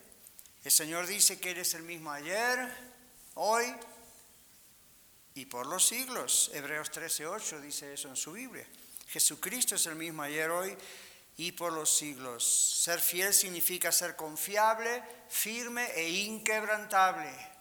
[0.63, 2.59] El Señor dice que eres el mismo ayer,
[3.33, 3.65] hoy
[5.33, 6.51] y por los siglos.
[6.53, 8.67] Hebreos 13:8 dice eso en su Biblia.
[9.07, 10.77] Jesucristo es el mismo ayer, hoy
[11.38, 12.43] y por los siglos.
[12.83, 17.52] Ser fiel significa ser confiable, firme e inquebrantable.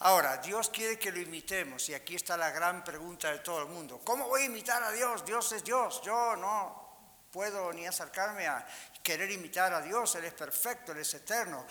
[0.00, 3.68] Ahora, Dios quiere que lo imitemos y aquí está la gran pregunta de todo el
[3.68, 4.00] mundo.
[4.02, 5.24] ¿Cómo voy a imitar a Dios?
[5.26, 6.00] Dios es Dios.
[6.02, 6.88] Yo no
[7.30, 8.66] puedo ni acercarme a
[9.02, 10.14] querer imitar a Dios.
[10.14, 11.66] Él es perfecto, Él es eterno.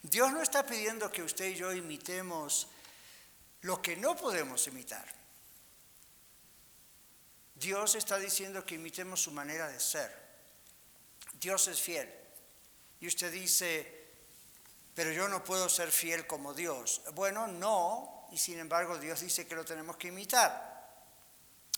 [0.00, 2.68] Dios no está pidiendo que usted y yo imitemos
[3.62, 5.04] lo que no podemos imitar.
[7.56, 10.22] Dios está diciendo que imitemos su manera de ser.
[11.34, 12.08] Dios es fiel.
[13.00, 14.01] Y usted dice,
[14.94, 17.02] pero yo no puedo ser fiel como Dios.
[17.14, 20.70] Bueno, no, y sin embargo Dios dice que lo tenemos que imitar.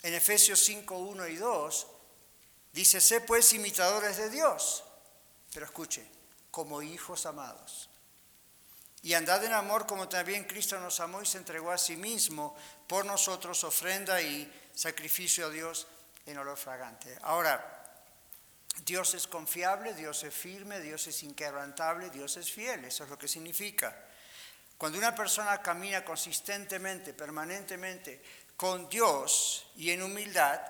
[0.02, 1.86] En Efesios 5, 1 y 2
[2.72, 4.84] dice, sé pues imitadores de Dios,
[5.52, 6.06] pero escuche,
[6.50, 7.88] como hijos amados.
[9.02, 12.56] Y andad en amor como también Cristo nos amó y se entregó a sí mismo
[12.86, 15.86] por nosotros, ofrenda y sacrificio a Dios
[16.26, 17.18] en olor fragante.
[17.22, 17.83] Ahora,
[18.84, 23.18] Dios es confiable, Dios es firme, Dios es inquebrantable, Dios es fiel, eso es lo
[23.18, 23.96] que significa.
[24.76, 28.22] Cuando una persona camina consistentemente, permanentemente
[28.56, 30.60] con Dios y en humildad,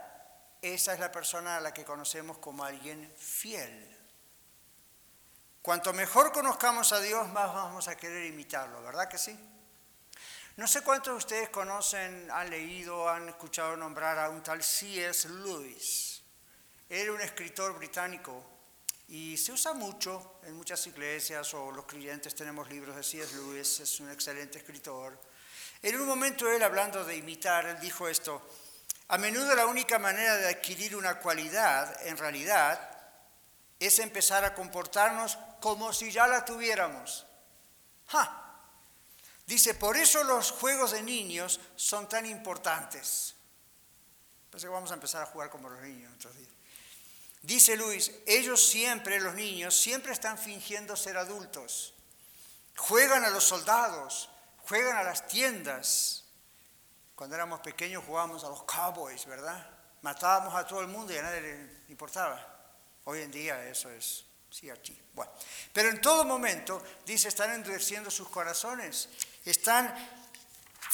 [0.61, 3.91] esa es la persona a la que conocemos como alguien fiel.
[5.63, 9.39] Cuanto mejor conozcamos a Dios, más vamos a querer imitarlo, ¿verdad que sí?
[10.57, 15.29] No sé cuántos de ustedes conocen, han leído, han escuchado nombrar a un tal C.S.
[15.29, 16.14] Lewis.
[16.89, 18.43] Era un escritor británico
[19.09, 23.35] y se usa mucho en muchas iglesias o los creyentes tenemos libros de C.S.
[23.37, 25.19] Lewis, es un excelente escritor.
[25.83, 28.43] En un momento él, hablando de imitar, él dijo esto,
[29.09, 32.91] a menudo la única manera de adquirir una cualidad, en realidad,
[33.79, 37.27] es empezar a comportarnos como si ya la tuviéramos.
[39.47, 43.35] Dice, por eso los juegos de niños son tan importantes.
[44.51, 46.54] Parece que vamos a empezar a jugar como los niños otros días.
[47.45, 51.93] Dice Luis, ellos siempre, los niños, siempre están fingiendo ser adultos.
[52.75, 54.31] Juegan a los soldados,
[54.67, 56.25] juegan a las tiendas.
[57.15, 59.71] Cuando éramos pequeños jugábamos a los cowboys, ¿verdad?
[60.01, 62.41] Matábamos a todo el mundo y a nadie le importaba.
[63.05, 64.99] Hoy en día eso es sí aquí.
[65.13, 65.31] Bueno,
[65.71, 69.11] pero en todo momento dice están endureciendo sus corazones,
[69.45, 69.95] están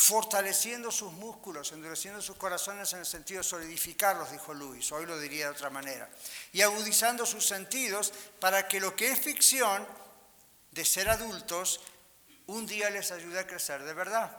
[0.01, 5.19] fortaleciendo sus músculos, endureciendo sus corazones en el sentido de solidificarlos, dijo Luis, hoy lo
[5.19, 6.09] diría de otra manera,
[6.55, 8.11] y agudizando sus sentidos
[8.41, 9.87] para que lo que es ficción
[10.71, 11.83] de ser adultos
[12.47, 14.35] un día les ayude a crecer de verdad.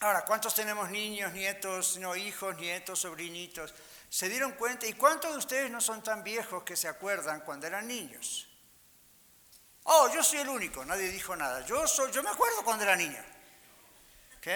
[0.00, 3.74] Ahora, ¿cuántos tenemos niños, nietos, no hijos, nietos, sobrinitos?
[4.08, 4.86] ¿Se dieron cuenta?
[4.86, 8.48] ¿Y cuántos de ustedes no son tan viejos que se acuerdan cuando eran niños?
[9.82, 11.60] Oh, yo soy el único, nadie dijo nada.
[11.66, 13.22] Yo, soy, yo me acuerdo cuando era niño.
[14.42, 14.48] ¿Ok?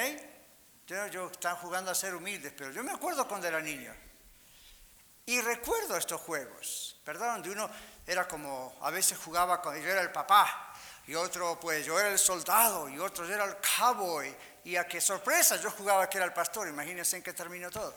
[0.88, 3.94] Yo, yo están jugando a ser humildes, pero yo me acuerdo cuando era niño.
[5.24, 7.34] Y recuerdo estos juegos, ¿verdad?
[7.34, 7.70] Donde uno
[8.04, 10.74] era como, a veces jugaba cuando yo era el papá,
[11.06, 14.88] y otro pues yo era el soldado y otro yo era el cowboy y a
[14.88, 17.94] qué sorpresa yo jugaba que era el pastor, imagínense en qué terminó todo.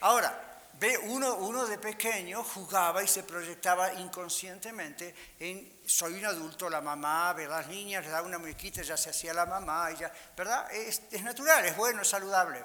[0.00, 0.47] Ahora,
[0.78, 7.32] ve uno, de pequeño jugaba y se proyectaba inconscientemente en soy un adulto, la mamá,
[7.32, 10.70] ve las niñas, le da una muñequita, ya se hacía la mamá, ya, ¿verdad?
[10.72, 12.64] Es, natural, es bueno, es saludable.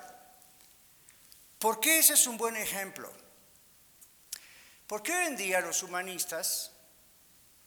[1.58, 3.12] ¿Por qué ese es un buen ejemplo?
[4.86, 6.72] Porque hoy en día los humanistas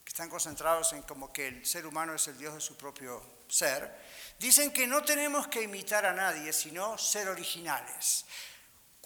[0.04, 3.90] están concentrados en como que el ser humano es el Dios de su propio ser,
[4.38, 8.26] dicen que no tenemos que imitar a nadie, sino ser originales.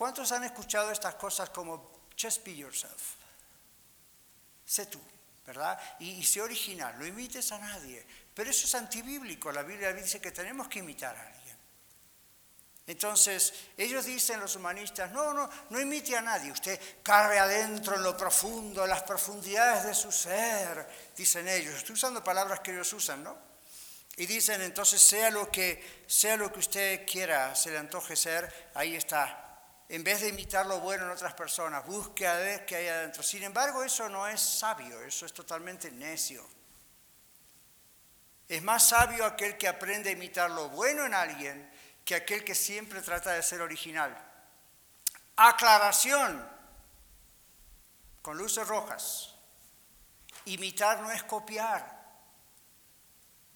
[0.01, 3.17] ¿Cuántos han escuchado estas cosas como just be yourself?
[4.65, 4.99] Sé tú,
[5.47, 5.79] ¿verdad?
[5.99, 8.07] Y, y sé original, no imites a nadie.
[8.33, 11.57] Pero eso es antibíblico, la Biblia dice que tenemos que imitar a alguien.
[12.87, 18.03] Entonces, ellos dicen, los humanistas, no, no, no imite a nadie, usted cargue adentro en
[18.03, 21.75] lo profundo, en las profundidades de su ser, dicen ellos.
[21.75, 23.37] Estoy usando palabras que ellos usan, ¿no?
[24.17, 28.71] Y dicen, entonces, sea lo que, sea lo que usted quiera, se le antoje ser,
[28.73, 29.49] ahí está.
[29.91, 33.25] En vez de imitar lo bueno en otras personas, busque a ver qué hay adentro.
[33.25, 36.47] Sin embargo, eso no es sabio, eso es totalmente necio.
[38.49, 41.69] Es más sabio aquel que aprende a imitar lo bueno en alguien
[42.05, 44.17] que aquel que siempre trata de ser original.
[45.35, 46.49] Aclaración
[48.23, 49.35] con luces rojas.
[50.45, 52.01] Imitar no es copiar.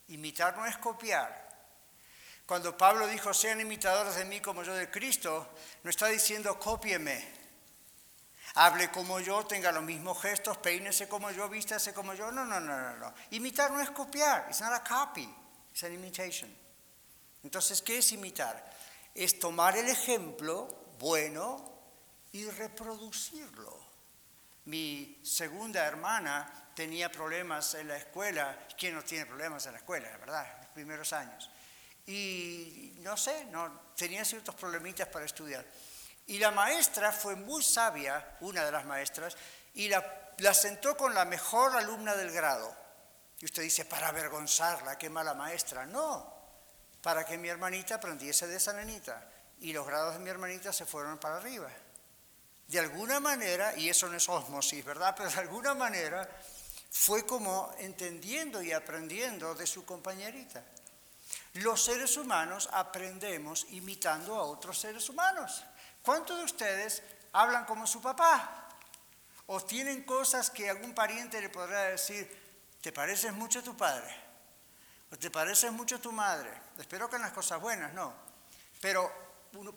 [0.09, 1.44] Imitar no es copiar.
[2.47, 5.49] Cuando Pablo dijo, sean imitadores de mí como yo de Cristo,
[5.83, 7.45] no está diciendo cópieme.
[8.57, 12.31] Hable como yo, tenga los mismos gestos, peínese como yo, vístase como yo.
[12.31, 13.15] No, no, no, no, no.
[13.31, 14.47] Imitar no es copiar.
[14.49, 15.29] It's not a copy.
[15.73, 16.55] It's an imitation.
[17.43, 18.73] Entonces, ¿qué es imitar?
[19.15, 21.73] Es tomar el ejemplo bueno
[22.33, 23.77] y reproducirlo.
[24.67, 28.67] Mi segunda hermana tenía problemas en la escuela.
[28.79, 30.47] ¿Quién no tiene problemas en la escuela, verdad?
[30.55, 31.51] En los primeros años.
[32.07, 35.65] Y no sé, no, tenía ciertos problemitas para estudiar.
[36.27, 39.37] Y la maestra fue muy sabia, una de las maestras,
[39.75, 42.75] y la, la sentó con la mejor alumna del grado.
[43.41, 45.85] Y usted dice, para avergonzarla, qué mala maestra.
[45.85, 46.33] No,
[47.03, 49.29] para que mi hermanita aprendiese de esa nenita.
[49.61, 51.71] Y los grados de mi hermanita se fueron para arriba.
[52.67, 55.15] de alguna manera, y eso no es osmosis, ¿verdad?
[55.17, 56.27] Pero de alguna manera
[56.91, 60.65] fue como entendiendo y aprendiendo de su compañerita.
[61.55, 65.65] Los seres humanos aprendemos imitando a otros seres humanos.
[66.03, 67.03] ¿Cuántos de ustedes
[67.33, 68.69] hablan como su papá?
[69.47, 72.29] ¿O tienen cosas que algún pariente le podrá decir,
[72.81, 74.13] te pareces mucho a tu padre?
[75.13, 76.51] ¿O te pareces mucho a tu madre?
[76.77, 78.13] Espero que en las cosas buenas, no.
[78.81, 79.11] Pero,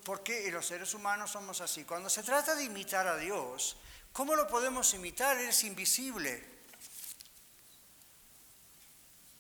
[0.04, 1.86] ¿por qué los seres humanos somos así?
[1.86, 3.78] Cuando se trata de imitar a Dios,
[4.14, 5.38] ¿cómo lo podemos imitar?
[5.38, 6.44] Él es invisible.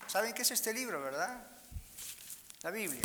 [0.06, 1.57] ¿Saben qué es este libro, verdad?
[2.64, 3.02] La Biblia.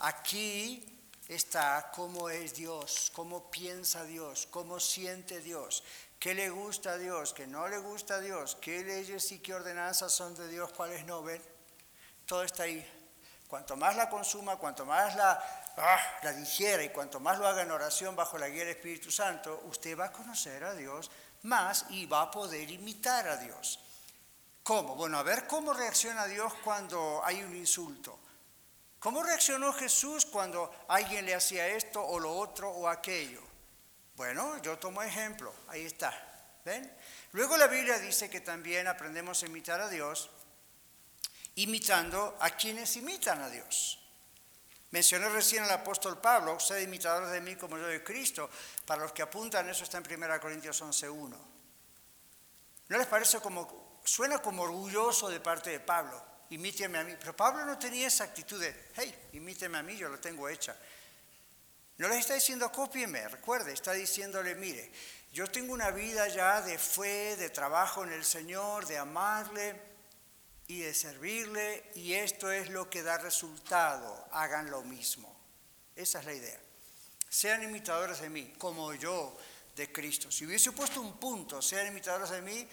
[0.00, 5.82] Aquí está cómo es Dios, cómo piensa Dios, cómo siente Dios,
[6.18, 9.54] qué le gusta a Dios, qué no le gusta a Dios, qué leyes y qué
[9.54, 11.42] ordenanzas son de Dios, cuáles no ven.
[12.26, 12.86] Todo está ahí.
[13.48, 15.32] Cuanto más la consuma, cuanto más la,
[15.78, 19.10] ah, la digiera y cuanto más lo haga en oración bajo la guía del Espíritu
[19.10, 21.10] Santo, usted va a conocer a Dios
[21.42, 23.80] más y va a poder imitar a Dios.
[24.62, 24.94] ¿Cómo?
[24.96, 28.18] Bueno, a ver cómo reacciona Dios cuando hay un insulto.
[29.04, 33.42] ¿Cómo reaccionó Jesús cuando alguien le hacía esto o lo otro o aquello?
[34.16, 36.10] Bueno, yo tomo ejemplo, ahí está.
[36.64, 36.90] ¿Ven?
[37.32, 40.30] Luego la Biblia dice que también aprendemos a imitar a Dios
[41.56, 44.02] imitando a quienes imitan a Dios.
[44.90, 48.48] Mencioné recién al apóstol Pablo, sed imitadores de mí como yo de Cristo.
[48.86, 51.36] Para los que apuntan, eso está en 1 Corintios 11.1.
[52.88, 56.33] ¿No les parece como, suena como orgulloso de parte de Pablo?
[56.50, 57.14] Imíteme a mí.
[57.18, 60.76] Pero Pablo no tenía esa actitud de, hey, imíteme a mí, yo lo tengo hecha.
[61.98, 64.90] No les está diciendo, cópieme, recuerde, está diciéndole, mire,
[65.32, 69.80] yo tengo una vida ya de fe, de trabajo en el Señor, de amarle
[70.66, 75.34] y de servirle, y esto es lo que da resultado, hagan lo mismo.
[75.94, 76.60] Esa es la idea.
[77.28, 79.36] Sean imitadores de mí, como yo
[79.76, 80.30] de Cristo.
[80.30, 82.68] Si hubiese puesto un punto, sean imitadores de mí,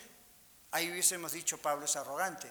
[0.71, 2.47] ahí hubiésemos dicho Pablo es arrogante.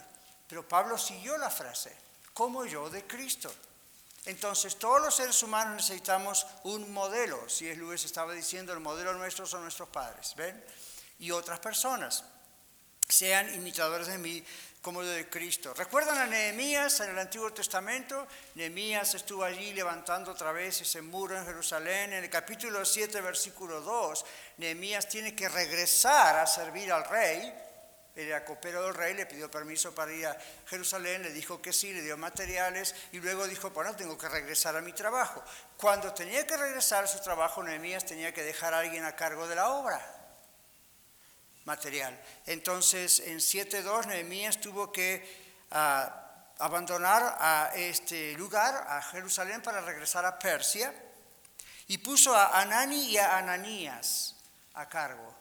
[0.51, 1.97] Pero Pablo siguió la frase,
[2.35, 3.55] como yo de Cristo.
[4.27, 7.49] Entonces todos los seres humanos necesitamos un modelo.
[7.49, 10.63] Si es Luis estaba diciendo, el modelo nuestro son nuestros padres, ¿ven?
[11.21, 12.25] Y otras personas.
[13.09, 14.45] Sean imitadores de mí
[14.83, 15.73] como de Cristo.
[15.75, 18.27] ¿Recuerdan a Nehemías en el Antiguo Testamento?
[18.57, 22.13] Nehemías estuvo allí levantando otra vez ese muro en Jerusalén.
[22.13, 24.25] En el capítulo 7, versículo 2,
[24.59, 27.70] Nehemías tiene que regresar a servir al rey
[28.17, 30.37] el copero del rey le pidió permiso para ir a
[30.67, 34.77] Jerusalén, le dijo que sí, le dio materiales y luego dijo, bueno, tengo que regresar
[34.77, 35.43] a mi trabajo.
[35.77, 39.47] Cuando tenía que regresar a su trabajo, Nehemías tenía que dejar a alguien a cargo
[39.47, 40.01] de la obra
[41.65, 42.21] material.
[42.47, 50.25] Entonces, en 7.2, Nehemías tuvo que ah, abandonar a este lugar, a Jerusalén, para regresar
[50.25, 50.93] a Persia
[51.87, 54.37] y puso a Anani y a Ananías
[54.75, 55.35] a cargo.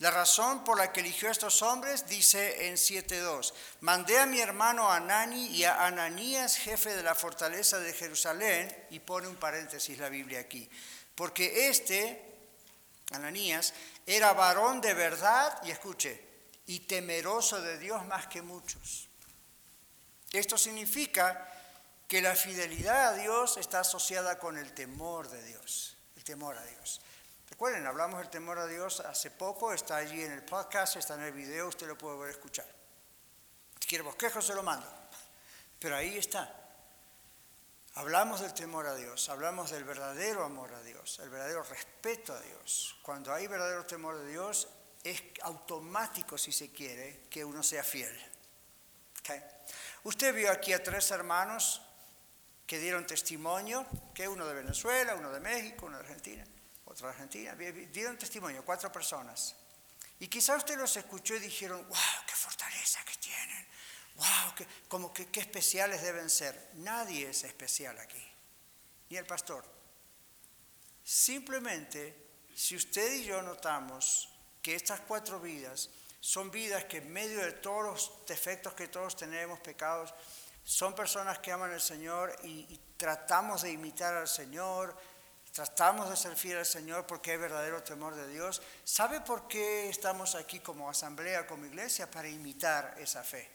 [0.00, 4.40] La razón por la que eligió a estos hombres dice en 7.2, mandé a mi
[4.40, 9.98] hermano Anani y a Ananías, jefe de la fortaleza de Jerusalén, y pone un paréntesis
[9.98, 10.70] la Biblia aquí,
[11.14, 12.18] porque este,
[13.10, 13.74] Ananías,
[14.06, 16.18] era varón de verdad, y escuche,
[16.64, 19.06] y temeroso de Dios más que muchos.
[20.32, 21.46] Esto significa
[22.08, 26.64] que la fidelidad a Dios está asociada con el temor de Dios, el temor a
[26.64, 27.02] Dios.
[27.60, 31.24] Recuerden, hablamos del temor a Dios hace poco, está allí en el podcast, está en
[31.24, 32.64] el video, usted lo puede ver escuchar.
[33.78, 34.86] Si quiere bosquejo, se lo mando.
[35.78, 36.50] Pero ahí está.
[37.96, 42.40] Hablamos del temor a Dios, hablamos del verdadero amor a Dios, el verdadero respeto a
[42.40, 42.98] Dios.
[43.02, 44.66] Cuando hay verdadero temor a Dios,
[45.04, 48.18] es automático, si se quiere, que uno sea fiel.
[50.04, 51.82] Usted vio aquí a tres hermanos
[52.66, 53.84] que dieron testimonio,
[54.14, 56.46] que uno de Venezuela, uno de México, uno de Argentina
[57.00, 59.56] otra argentina, dieron testimonio, cuatro personas.
[60.18, 63.66] Y quizá usted los escuchó y dijeron, wow, qué fortaleza que tienen,
[64.16, 66.70] wow, qué, como que, qué especiales deben ser.
[66.74, 68.22] Nadie es especial aquí,
[69.08, 69.64] ni el pastor.
[71.02, 72.14] Simplemente,
[72.54, 74.28] si usted y yo notamos
[74.60, 75.88] que estas cuatro vidas
[76.20, 80.12] son vidas que en medio de todos los defectos que todos tenemos, pecados,
[80.62, 84.94] son personas que aman al Señor y tratamos de imitar al Señor,
[85.52, 88.62] Tratamos de ser fieles al Señor porque hay verdadero temor de Dios.
[88.84, 92.10] ¿Sabe por qué estamos aquí como asamblea, como iglesia?
[92.10, 93.50] Para imitar esa fe.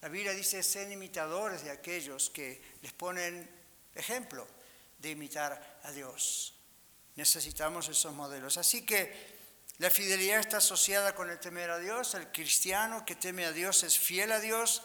[0.00, 3.48] La Biblia dice, sean imitadores de aquellos que les ponen
[3.94, 4.46] ejemplo
[4.98, 6.54] de imitar a Dios.
[7.16, 8.56] Necesitamos esos modelos.
[8.56, 9.32] Así que
[9.78, 12.14] la fidelidad está asociada con el temer a Dios.
[12.14, 14.82] El cristiano que teme a Dios es fiel a Dios.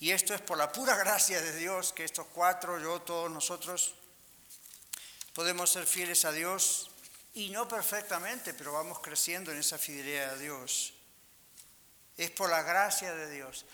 [0.00, 3.94] Y esto es por la pura gracia de Dios que estos cuatro, yo, todos nosotros,
[5.36, 6.90] podemos ser fieles a Dios
[7.34, 10.94] y no perfectamente, pero vamos creciendo en esa fidelidad a Dios.
[12.16, 13.66] Es por la gracia de Dios.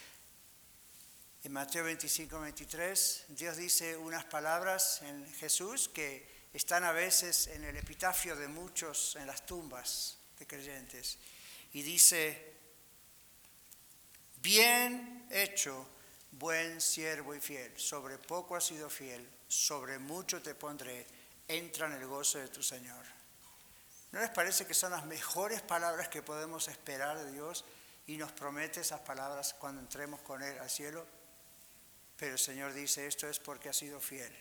[1.45, 7.63] En Mateo 25, 23, Dios dice unas palabras en Jesús que están a veces en
[7.63, 11.17] el epitafio de muchos en las tumbas de creyentes.
[11.75, 12.55] Y dice,
[14.39, 15.87] bien hecho,
[16.33, 21.07] buen siervo y fiel, sobre poco has sido fiel, sobre mucho te pondré,
[21.57, 23.05] entra en el gozo de tu Señor.
[24.13, 27.65] ¿No les parece que son las mejores palabras que podemos esperar de Dios
[28.07, 31.07] y nos promete esas palabras cuando entremos con Él al cielo?
[32.17, 34.33] Pero el Señor dice, esto es porque ha sido fiel.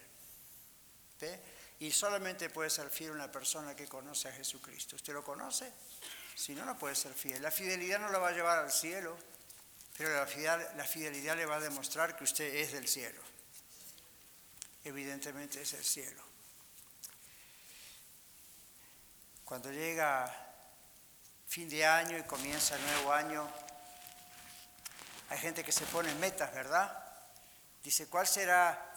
[1.80, 4.96] Y solamente puede ser fiel una persona que conoce a Jesucristo.
[4.96, 5.72] ¿Usted lo conoce?
[6.36, 7.42] Si no, no puede ser fiel.
[7.42, 9.18] La fidelidad no la va a llevar al cielo,
[9.98, 13.22] pero la fidelidad le va a demostrar que usted es del cielo.
[14.84, 16.31] Evidentemente es el cielo.
[19.52, 20.34] Cuando llega
[21.46, 23.46] fin de año y comienza el nuevo año,
[25.28, 26.90] hay gente que se pone metas, ¿verdad?
[27.84, 28.94] Dice, ¿cuál será,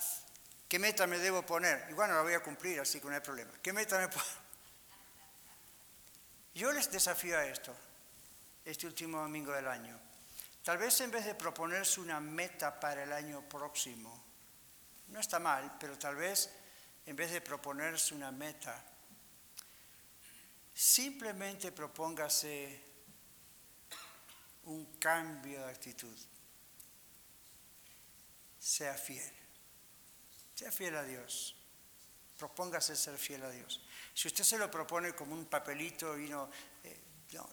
[0.69, 1.89] qué meta me debo poner?
[1.91, 3.51] Y bueno, la voy a cumplir, así que no hay problema.
[3.61, 4.25] ¿Qué meta me pongo?
[6.55, 7.75] Yo les desafío a esto,
[8.65, 9.99] este último domingo del año.
[10.63, 14.25] Tal vez en vez de proponerse una meta para el año próximo,
[15.09, 16.49] no está mal, pero tal vez
[17.07, 18.81] en vez de proponerse una meta,
[20.75, 22.83] Simplemente propóngase
[24.65, 26.17] un cambio de actitud.
[28.59, 29.33] Sea fiel.
[30.55, 31.55] Sea fiel a Dios.
[32.37, 33.87] Propóngase ser fiel a Dios.
[34.13, 36.51] Si usted se lo propone como un papelito y no,
[36.83, 36.99] eh,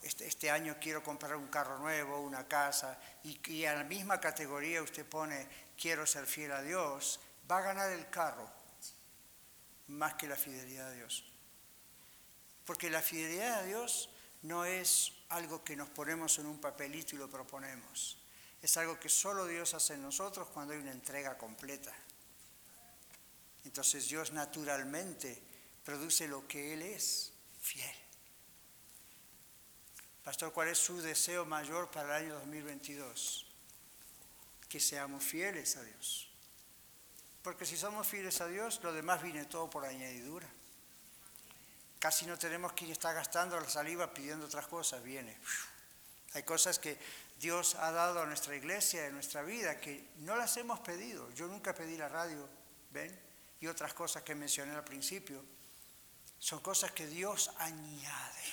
[0.02, 4.20] este, este, año quiero comprar un carro nuevo, una casa, y, y a la misma
[4.20, 5.48] categoría usted pone
[5.78, 7.20] quiero ser fiel a Dios,
[7.50, 8.50] va a ganar el carro
[9.88, 11.31] más que la fidelidad a Dios.
[12.72, 14.10] Porque la fidelidad a Dios
[14.44, 18.18] no es algo que nos ponemos en un papelito y lo proponemos.
[18.62, 21.94] Es algo que solo Dios hace en nosotros cuando hay una entrega completa.
[23.66, 25.38] Entonces Dios naturalmente
[25.84, 27.94] produce lo que Él es, fiel.
[30.24, 33.48] Pastor, ¿cuál es su deseo mayor para el año 2022?
[34.70, 36.32] Que seamos fieles a Dios.
[37.44, 40.50] Porque si somos fieles a Dios, lo demás viene todo por añadidura.
[42.02, 45.38] Casi no tenemos quien está gastando la saliva pidiendo otras cosas, viene.
[46.34, 46.98] Hay cosas que
[47.40, 51.30] Dios ha dado a nuestra iglesia, a nuestra vida, que no las hemos pedido.
[51.34, 52.50] Yo nunca pedí la radio,
[52.90, 53.16] ¿ven?
[53.60, 55.46] Y otras cosas que mencioné al principio.
[56.40, 58.44] Son cosas que Dios añade.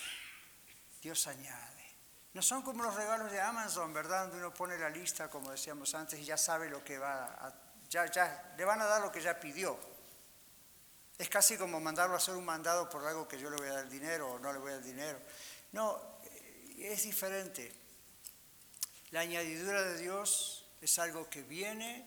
[1.00, 1.96] Dios añade.
[2.34, 4.24] No son como los regalos de Amazon, ¿verdad?
[4.24, 7.54] Donde uno pone la lista, como decíamos antes, y ya sabe lo que va a...
[7.88, 9.80] Ya, ya, le van a dar lo que ya pidió.
[11.18, 13.72] Es casi como mandarlo a hacer un mandado por algo que yo le voy a
[13.72, 15.20] dar dinero o no le voy a dar dinero.
[15.72, 17.74] No, eh, es diferente.
[19.10, 22.06] La añadidura de Dios es algo que viene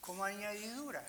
[0.00, 1.04] como añadidura,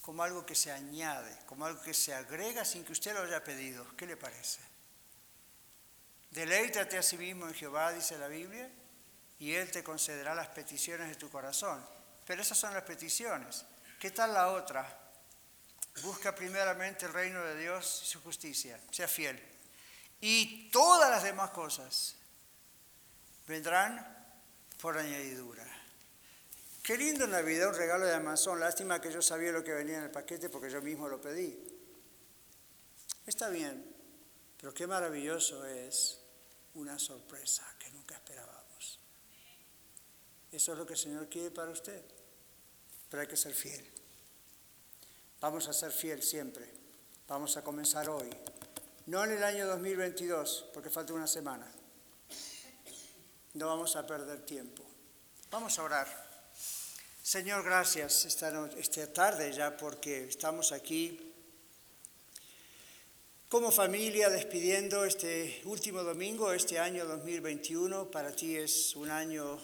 [0.00, 3.42] como algo que se añade, como algo que se agrega sin que usted lo haya
[3.42, 3.84] pedido.
[3.96, 4.60] ¿Qué le parece?
[6.30, 8.70] Deleítate a sí mismo en Jehová, dice la Biblia,
[9.40, 11.84] y Él te concederá las peticiones de tu corazón.
[12.24, 13.64] Pero esas son las peticiones.
[13.98, 15.01] ¿Qué tal la otra?
[16.00, 18.80] Busca primeramente el reino de Dios y su justicia.
[18.90, 19.40] Sea fiel.
[20.20, 22.16] Y todas las demás cosas
[23.46, 24.16] vendrán
[24.80, 25.66] por añadidura.
[26.82, 28.58] Qué lindo Navidad, un regalo de Amazon.
[28.58, 31.56] Lástima que yo sabía lo que venía en el paquete porque yo mismo lo pedí.
[33.26, 33.94] Está bien,
[34.56, 36.18] pero qué maravilloso es
[36.74, 38.98] una sorpresa que nunca esperábamos.
[40.50, 42.02] Eso es lo que el Señor quiere para usted,
[43.08, 43.91] pero hay que ser fiel.
[45.42, 46.70] Vamos a ser fiel siempre.
[47.26, 48.30] Vamos a comenzar hoy.
[49.06, 51.66] No en el año 2022, porque falta una semana.
[53.54, 54.84] No vamos a perder tiempo.
[55.50, 56.06] Vamos a orar.
[57.20, 61.34] Señor, gracias esta, esta tarde ya porque estamos aquí
[63.48, 68.12] como familia despidiendo este último domingo, este año 2021.
[68.12, 69.58] Para ti es un año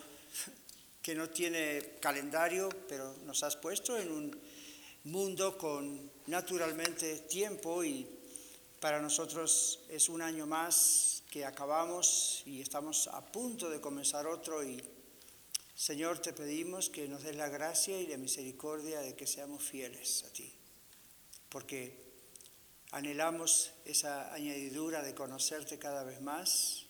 [1.01, 4.48] que no tiene calendario, pero nos has puesto en un
[5.09, 8.07] mundo con naturalmente tiempo y
[8.79, 14.63] para nosotros es un año más que acabamos y estamos a punto de comenzar otro
[14.63, 14.83] y
[15.75, 20.25] Señor te pedimos que nos des la gracia y la misericordia de que seamos fieles
[20.25, 20.53] a ti,
[21.49, 21.97] porque
[22.91, 26.85] anhelamos esa añadidura de conocerte cada vez más,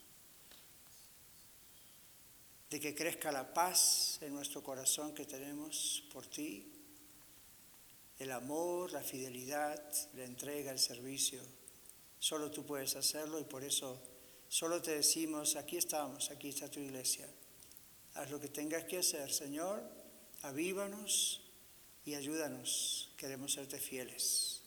[2.71, 6.78] de que crezca la paz en nuestro corazón que tenemos por ti
[8.19, 9.81] el amor, la fidelidad,
[10.15, 11.41] la entrega, el servicio.
[12.19, 14.01] Solo tú puedes hacerlo y por eso
[14.49, 17.29] solo te decimos, aquí estamos, aquí está tu iglesia.
[18.15, 19.83] Haz lo que tengas que hacer, Señor,
[20.43, 21.43] avívanos
[22.05, 23.11] y ayúdanos.
[23.17, 24.63] Queremos serte fieles.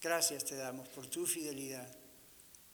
[0.00, 1.86] Gracias te damos por tu fidelidad,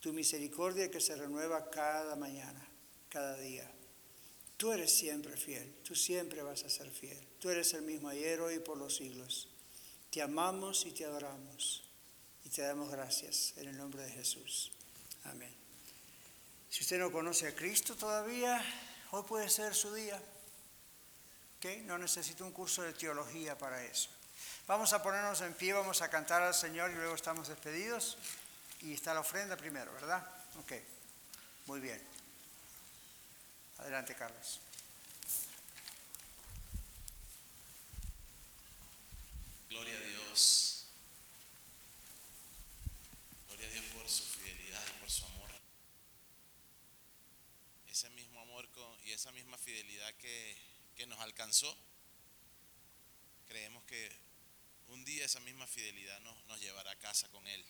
[0.00, 2.66] tu misericordia que se renueva cada mañana,
[3.08, 3.68] cada día.
[4.56, 7.18] Tú eres siempre fiel, tú siempre vas a ser fiel.
[7.40, 9.48] Tú eres el mismo ayer, hoy y por los siglos.
[10.10, 11.84] Te amamos y te adoramos
[12.44, 14.72] y te damos gracias en el nombre de Jesús.
[15.24, 15.54] Amén.
[16.70, 18.62] Si usted no conoce a Cristo todavía,
[19.10, 20.20] hoy puede ser su día.
[21.58, 21.82] ¿Okay?
[21.82, 24.08] No necesita un curso de teología para eso.
[24.66, 28.16] Vamos a ponernos en pie, vamos a cantar al Señor y luego estamos despedidos.
[28.80, 30.26] Y está la ofrenda primero, ¿verdad?
[30.60, 30.72] Ok,
[31.66, 32.15] muy bien.
[33.78, 34.60] Adelante, Carlos.
[39.68, 40.86] Gloria a Dios.
[43.48, 45.50] Gloria a Dios por su fidelidad y por su amor.
[47.88, 48.68] Ese mismo amor
[49.04, 50.56] y esa misma fidelidad que,
[50.96, 51.76] que nos alcanzó,
[53.46, 54.10] creemos que
[54.88, 57.64] un día esa misma fidelidad nos, nos llevará a casa con Él.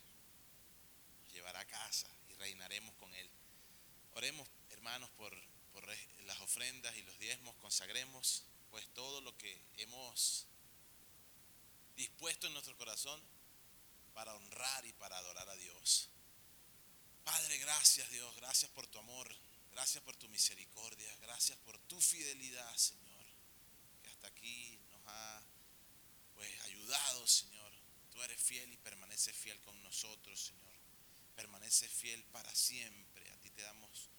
[1.25, 3.29] Nos llevará a casa y reinaremos con Él.
[4.13, 5.37] Oremos, hermanos, por,
[5.77, 10.47] por las ofrendas y los diezmos, consagremos pues todo lo que hemos
[11.95, 13.21] dispuesto en nuestro corazón
[14.15, 16.09] para honrar y para adorar a Dios.
[17.23, 19.31] Padre, gracias Dios, gracias por tu amor,
[19.69, 23.25] gracias por tu misericordia, gracias por tu fidelidad, Señor,
[24.01, 25.43] que hasta aquí nos ha
[26.33, 27.71] pues ayudado, Señor.
[28.09, 30.73] Tú eres fiel y permaneces fiel con nosotros, Señor.
[31.35, 33.29] Permaneces fiel para siempre.
[33.31, 34.09] A ti te damos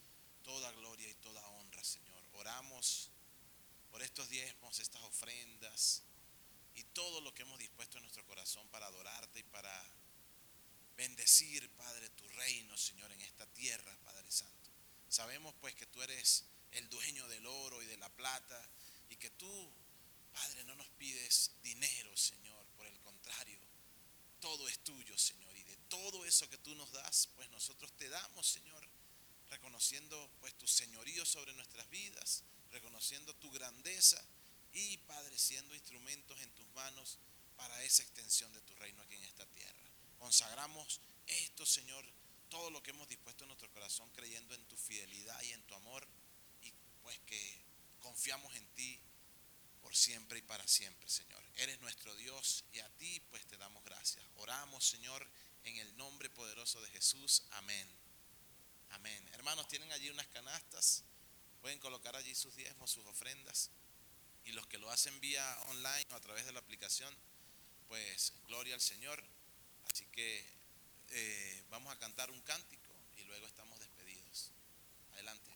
[0.49, 2.25] toda gloria y toda honra, Señor.
[2.33, 3.11] Oramos
[3.91, 6.03] por estos diezmos, estas ofrendas
[6.75, 9.71] y todo lo que hemos dispuesto en nuestro corazón para adorarte y para
[10.97, 14.71] bendecir, Padre, tu reino, Señor, en esta tierra, Padre Santo.
[15.11, 18.59] Sabemos pues que tú eres el dueño del oro y de la plata
[19.11, 19.71] y que tú
[20.33, 23.59] Padre, no nos pides dinero, Señor, por el contrario,
[24.41, 28.09] todo es tuyo, Señor, y de todo eso que tú nos das, pues nosotros te
[28.09, 28.88] damos, Señor,
[29.49, 34.23] reconociendo pues tu señorío sobre nuestras vidas, reconociendo tu grandeza
[34.73, 37.19] y, Padre, siendo instrumentos en tus manos
[37.57, 39.91] para esa extensión de tu reino aquí en esta tierra.
[40.19, 42.05] Consagramos esto, Señor,
[42.49, 45.75] todo lo que hemos dispuesto en nuestro corazón creyendo en tu fidelidad y en tu
[45.75, 46.07] amor
[46.63, 46.73] y
[47.03, 47.65] pues que
[48.01, 49.01] confiamos en ti
[49.83, 51.43] por siempre y para siempre, Señor.
[51.57, 54.25] Eres nuestro Dios y a ti pues te damos gracias.
[54.37, 55.29] Oramos, Señor,
[55.65, 57.43] en el nombre poderoso de Jesús.
[57.51, 57.89] Amén.
[58.91, 59.29] Amén.
[59.35, 61.05] Hermanos, tienen allí unas canastas.
[61.61, 63.71] Pueden colocar allí sus diezmos, sus ofrendas.
[64.45, 67.15] Y los que lo hacen vía online o a través de la aplicación,
[67.89, 69.23] pues gloria al Señor.
[69.93, 70.45] Así que
[71.11, 74.53] eh, vamos a cantar un cántico y luego estamos despedidos.
[75.13, 75.48] Adelante.